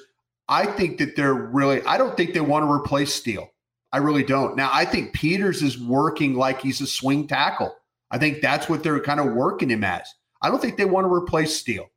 I 0.50 0.66
think 0.66 0.98
that 0.98 1.16
they're 1.16 1.32
really 1.32 1.80
I 1.86 1.96
don't 1.96 2.18
think 2.18 2.34
they 2.34 2.42
want 2.42 2.66
to 2.66 2.70
replace 2.70 3.14
Steele. 3.14 3.50
I 3.92 3.96
really 3.96 4.24
don't. 4.24 4.56
Now, 4.56 4.68
I 4.70 4.84
think 4.84 5.14
Peters 5.14 5.62
is 5.62 5.80
working 5.80 6.34
like 6.34 6.60
he's 6.60 6.82
a 6.82 6.86
swing 6.86 7.26
tackle. 7.26 7.74
I 8.10 8.18
think 8.18 8.42
that's 8.42 8.68
what 8.68 8.82
they're 8.82 9.00
kind 9.00 9.20
of 9.20 9.32
working 9.32 9.70
him 9.70 9.84
as. 9.84 10.06
I 10.42 10.48
don't 10.48 10.60
think 10.60 10.76
they 10.76 10.84
want 10.84 11.06
to 11.06 11.12
replace 11.12 11.56
Steele. 11.56 11.88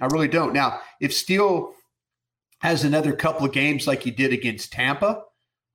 I 0.00 0.06
really 0.06 0.28
don't. 0.28 0.52
Now, 0.52 0.80
if 1.00 1.12
Steele 1.12 1.72
has 2.60 2.84
another 2.84 3.12
couple 3.12 3.46
of 3.46 3.52
games 3.52 3.86
like 3.86 4.02
he 4.02 4.10
did 4.10 4.32
against 4.32 4.72
Tampa, 4.72 5.22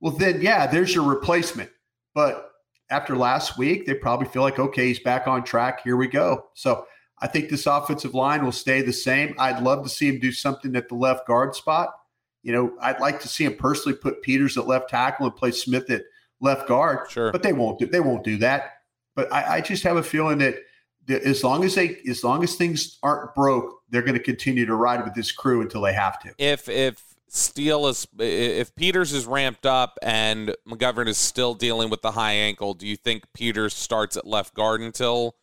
well, 0.00 0.12
then, 0.12 0.40
yeah, 0.40 0.66
there's 0.66 0.94
your 0.94 1.04
replacement. 1.04 1.70
But 2.14 2.50
after 2.90 3.16
last 3.16 3.58
week, 3.58 3.86
they 3.86 3.94
probably 3.94 4.26
feel 4.28 4.42
like, 4.42 4.58
okay, 4.58 4.88
he's 4.88 5.00
back 5.00 5.26
on 5.26 5.44
track. 5.44 5.82
Here 5.82 5.96
we 5.96 6.08
go. 6.08 6.46
So 6.54 6.86
I 7.20 7.26
think 7.26 7.48
this 7.48 7.66
offensive 7.66 8.14
line 8.14 8.44
will 8.44 8.52
stay 8.52 8.82
the 8.82 8.92
same. 8.92 9.34
I'd 9.38 9.62
love 9.62 9.82
to 9.84 9.88
see 9.88 10.08
him 10.08 10.18
do 10.18 10.32
something 10.32 10.74
at 10.76 10.88
the 10.88 10.96
left 10.96 11.26
guard 11.26 11.54
spot. 11.54 11.94
You 12.42 12.52
know, 12.52 12.76
I'd 12.80 13.00
like 13.00 13.20
to 13.20 13.28
see 13.28 13.44
him 13.44 13.56
personally 13.56 13.96
put 13.96 14.22
Peters 14.22 14.58
at 14.58 14.66
left 14.66 14.90
tackle 14.90 15.26
and 15.26 15.36
play 15.36 15.52
Smith 15.52 15.88
at 15.90 16.02
left 16.40 16.66
guard. 16.68 17.08
Sure. 17.10 17.30
But 17.30 17.44
they 17.44 17.52
won't 17.52 17.78
do 17.78 17.86
they 17.86 18.00
won't 18.00 18.24
do 18.24 18.36
that. 18.38 18.78
But 19.14 19.32
I, 19.32 19.56
I 19.56 19.60
just 19.60 19.84
have 19.84 19.96
a 19.96 20.02
feeling 20.02 20.38
that, 20.38 20.56
that 20.56 20.62
as 21.08 21.42
long 21.42 21.64
as 21.64 21.74
they 21.74 21.98
as 22.08 22.24
long 22.24 22.42
as 22.44 22.54
things 22.54 22.98
aren't 23.02 23.34
broke, 23.34 23.82
they're 23.90 24.02
going 24.02 24.14
to 24.14 24.22
continue 24.22 24.66
to 24.66 24.74
ride 24.74 25.04
with 25.04 25.14
this 25.14 25.32
crew 25.32 25.60
until 25.60 25.82
they 25.82 25.92
have 25.92 26.18
to. 26.20 26.34
If 26.38 26.68
if 26.68 27.02
Steele 27.28 27.86
is 27.88 28.06
if 28.18 28.74
Peters 28.74 29.12
is 29.12 29.26
ramped 29.26 29.66
up 29.66 29.98
and 30.02 30.54
McGovern 30.68 31.08
is 31.08 31.18
still 31.18 31.54
dealing 31.54 31.90
with 31.90 32.02
the 32.02 32.12
high 32.12 32.32
ankle, 32.32 32.74
do 32.74 32.86
you 32.86 32.96
think 32.96 33.24
Peters 33.32 33.74
starts 33.74 34.16
at 34.16 34.26
left 34.26 34.54
guard 34.54 34.80
until 34.80 35.36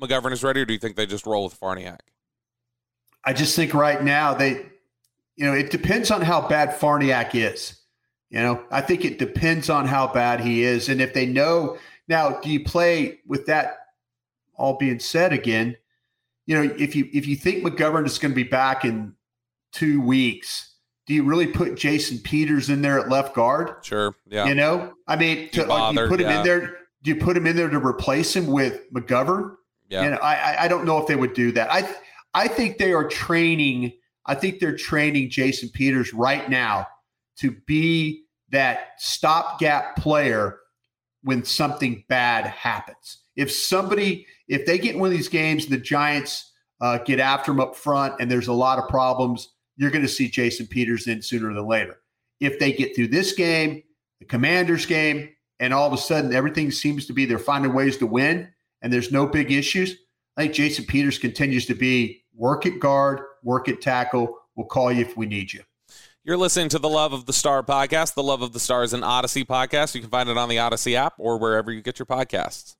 McGovern 0.00 0.32
is 0.32 0.42
ready, 0.42 0.60
or 0.60 0.64
do 0.64 0.72
you 0.72 0.78
think 0.78 0.96
they 0.96 1.06
just 1.06 1.26
roll 1.26 1.44
with 1.44 1.58
Farniok? 1.58 2.00
I 3.24 3.32
just 3.32 3.54
think 3.54 3.74
right 3.74 4.02
now 4.02 4.34
they 4.34 4.66
you 5.36 5.46
know, 5.46 5.54
it 5.54 5.70
depends 5.70 6.10
on 6.10 6.20
how 6.20 6.46
bad 6.46 6.78
Farniok 6.78 7.34
is. 7.34 7.80
You 8.28 8.40
know, 8.40 8.62
I 8.70 8.82
think 8.82 9.04
it 9.04 9.18
depends 9.18 9.70
on 9.70 9.86
how 9.86 10.06
bad 10.06 10.40
he 10.40 10.62
is. 10.62 10.88
And 10.88 11.00
if 11.00 11.14
they 11.14 11.24
know 11.26 11.78
now, 12.08 12.40
do 12.40 12.50
you 12.50 12.62
play 12.62 13.20
with 13.26 13.46
that 13.46 13.79
all 14.60 14.76
being 14.76 14.98
said 14.98 15.32
again? 15.32 15.76
You 16.46 16.56
know, 16.56 16.74
if 16.78 16.94
you 16.94 17.08
if 17.12 17.26
you 17.26 17.36
think 17.36 17.64
McGovern 17.64 18.06
is 18.06 18.18
going 18.18 18.32
to 18.32 18.36
be 18.36 18.44
back 18.44 18.84
in 18.84 19.14
two 19.72 20.00
weeks, 20.00 20.74
do 21.06 21.14
you 21.14 21.22
really 21.22 21.46
put 21.46 21.76
Jason 21.76 22.18
Peters 22.18 22.70
in 22.70 22.82
there 22.82 22.98
at 22.98 23.08
left 23.08 23.34
guard? 23.34 23.74
Sure. 23.82 24.14
Yeah. 24.28 24.46
You 24.46 24.54
know, 24.54 24.92
I 25.06 25.16
mean, 25.16 25.50
to, 25.50 25.64
bothered, 25.64 26.04
you 26.04 26.08
put 26.08 26.20
him 26.20 26.28
yeah. 26.28 26.38
in 26.38 26.44
there. 26.44 26.76
Do 27.02 27.10
you 27.10 27.16
put 27.16 27.36
him 27.36 27.46
in 27.46 27.56
there 27.56 27.70
to 27.70 27.78
replace 27.78 28.34
him 28.36 28.46
with 28.46 28.92
McGovern? 28.92 29.56
Yeah. 29.88 30.04
You 30.04 30.10
know, 30.10 30.18
I 30.18 30.64
I 30.64 30.68
don't 30.68 30.84
know 30.84 30.98
if 30.98 31.06
they 31.06 31.16
would 31.16 31.34
do 31.34 31.52
that. 31.52 31.72
I 31.72 31.88
I 32.34 32.48
think 32.48 32.78
they 32.78 32.92
are 32.92 33.08
training 33.08 33.92
I 34.26 34.34
think 34.34 34.60
they're 34.60 34.76
training 34.76 35.30
Jason 35.30 35.70
Peters 35.70 36.14
right 36.14 36.48
now 36.48 36.86
to 37.38 37.50
be 37.66 38.24
that 38.50 38.90
stopgap 38.98 39.96
player 39.96 40.58
when 41.22 41.44
something 41.44 42.04
bad 42.08 42.46
happens. 42.46 43.18
If 43.36 43.50
somebody, 43.50 44.26
if 44.50 44.66
they 44.66 44.78
get 44.78 44.96
in 44.96 45.00
one 45.00 45.06
of 45.06 45.16
these 45.16 45.28
games, 45.28 45.66
the 45.66 45.78
Giants 45.78 46.52
uh, 46.80 46.98
get 46.98 47.20
after 47.20 47.52
them 47.52 47.60
up 47.60 47.76
front, 47.76 48.14
and 48.18 48.28
there's 48.28 48.48
a 48.48 48.52
lot 48.52 48.80
of 48.80 48.88
problems, 48.88 49.48
you're 49.76 49.92
going 49.92 50.02
to 50.02 50.08
see 50.08 50.28
Jason 50.28 50.66
Peters 50.66 51.06
in 51.06 51.22
sooner 51.22 51.54
than 51.54 51.66
later. 51.66 52.00
If 52.40 52.58
they 52.58 52.72
get 52.72 52.96
through 52.96 53.08
this 53.08 53.32
game, 53.32 53.82
the 54.18 54.26
Commanders 54.26 54.86
game, 54.86 55.30
and 55.60 55.72
all 55.72 55.86
of 55.86 55.92
a 55.92 55.98
sudden 55.98 56.34
everything 56.34 56.72
seems 56.72 57.06
to 57.06 57.12
be 57.12 57.26
they're 57.26 57.38
finding 57.38 57.72
ways 57.72 57.96
to 57.98 58.06
win, 58.06 58.48
and 58.82 58.92
there's 58.92 59.12
no 59.12 59.24
big 59.24 59.52
issues. 59.52 59.94
I 60.36 60.42
think 60.42 60.54
Jason 60.54 60.84
Peters 60.84 61.18
continues 61.18 61.66
to 61.66 61.74
be 61.74 62.24
work 62.34 62.66
at 62.66 62.80
guard, 62.80 63.20
work 63.44 63.68
at 63.68 63.80
tackle. 63.80 64.36
We'll 64.56 64.66
call 64.66 64.90
you 64.90 65.02
if 65.02 65.16
we 65.16 65.26
need 65.26 65.52
you. 65.52 65.62
You're 66.24 66.36
listening 66.36 66.70
to 66.70 66.78
the 66.80 66.88
Love 66.88 67.12
of 67.12 67.26
the 67.26 67.32
Star 67.32 67.62
podcast. 67.62 68.14
The 68.14 68.22
Love 68.22 68.42
of 68.42 68.52
the 68.52 68.60
Star 68.60 68.82
is 68.82 68.92
an 68.92 69.02
Audacy 69.02 69.44
podcast. 69.44 69.94
You 69.94 70.00
can 70.00 70.10
find 70.10 70.28
it 70.28 70.36
on 70.36 70.48
the 70.48 70.56
Audacy 70.56 70.94
app 70.94 71.14
or 71.18 71.38
wherever 71.38 71.70
you 71.70 71.82
get 71.82 71.98
your 71.98 72.06
podcasts. 72.06 72.74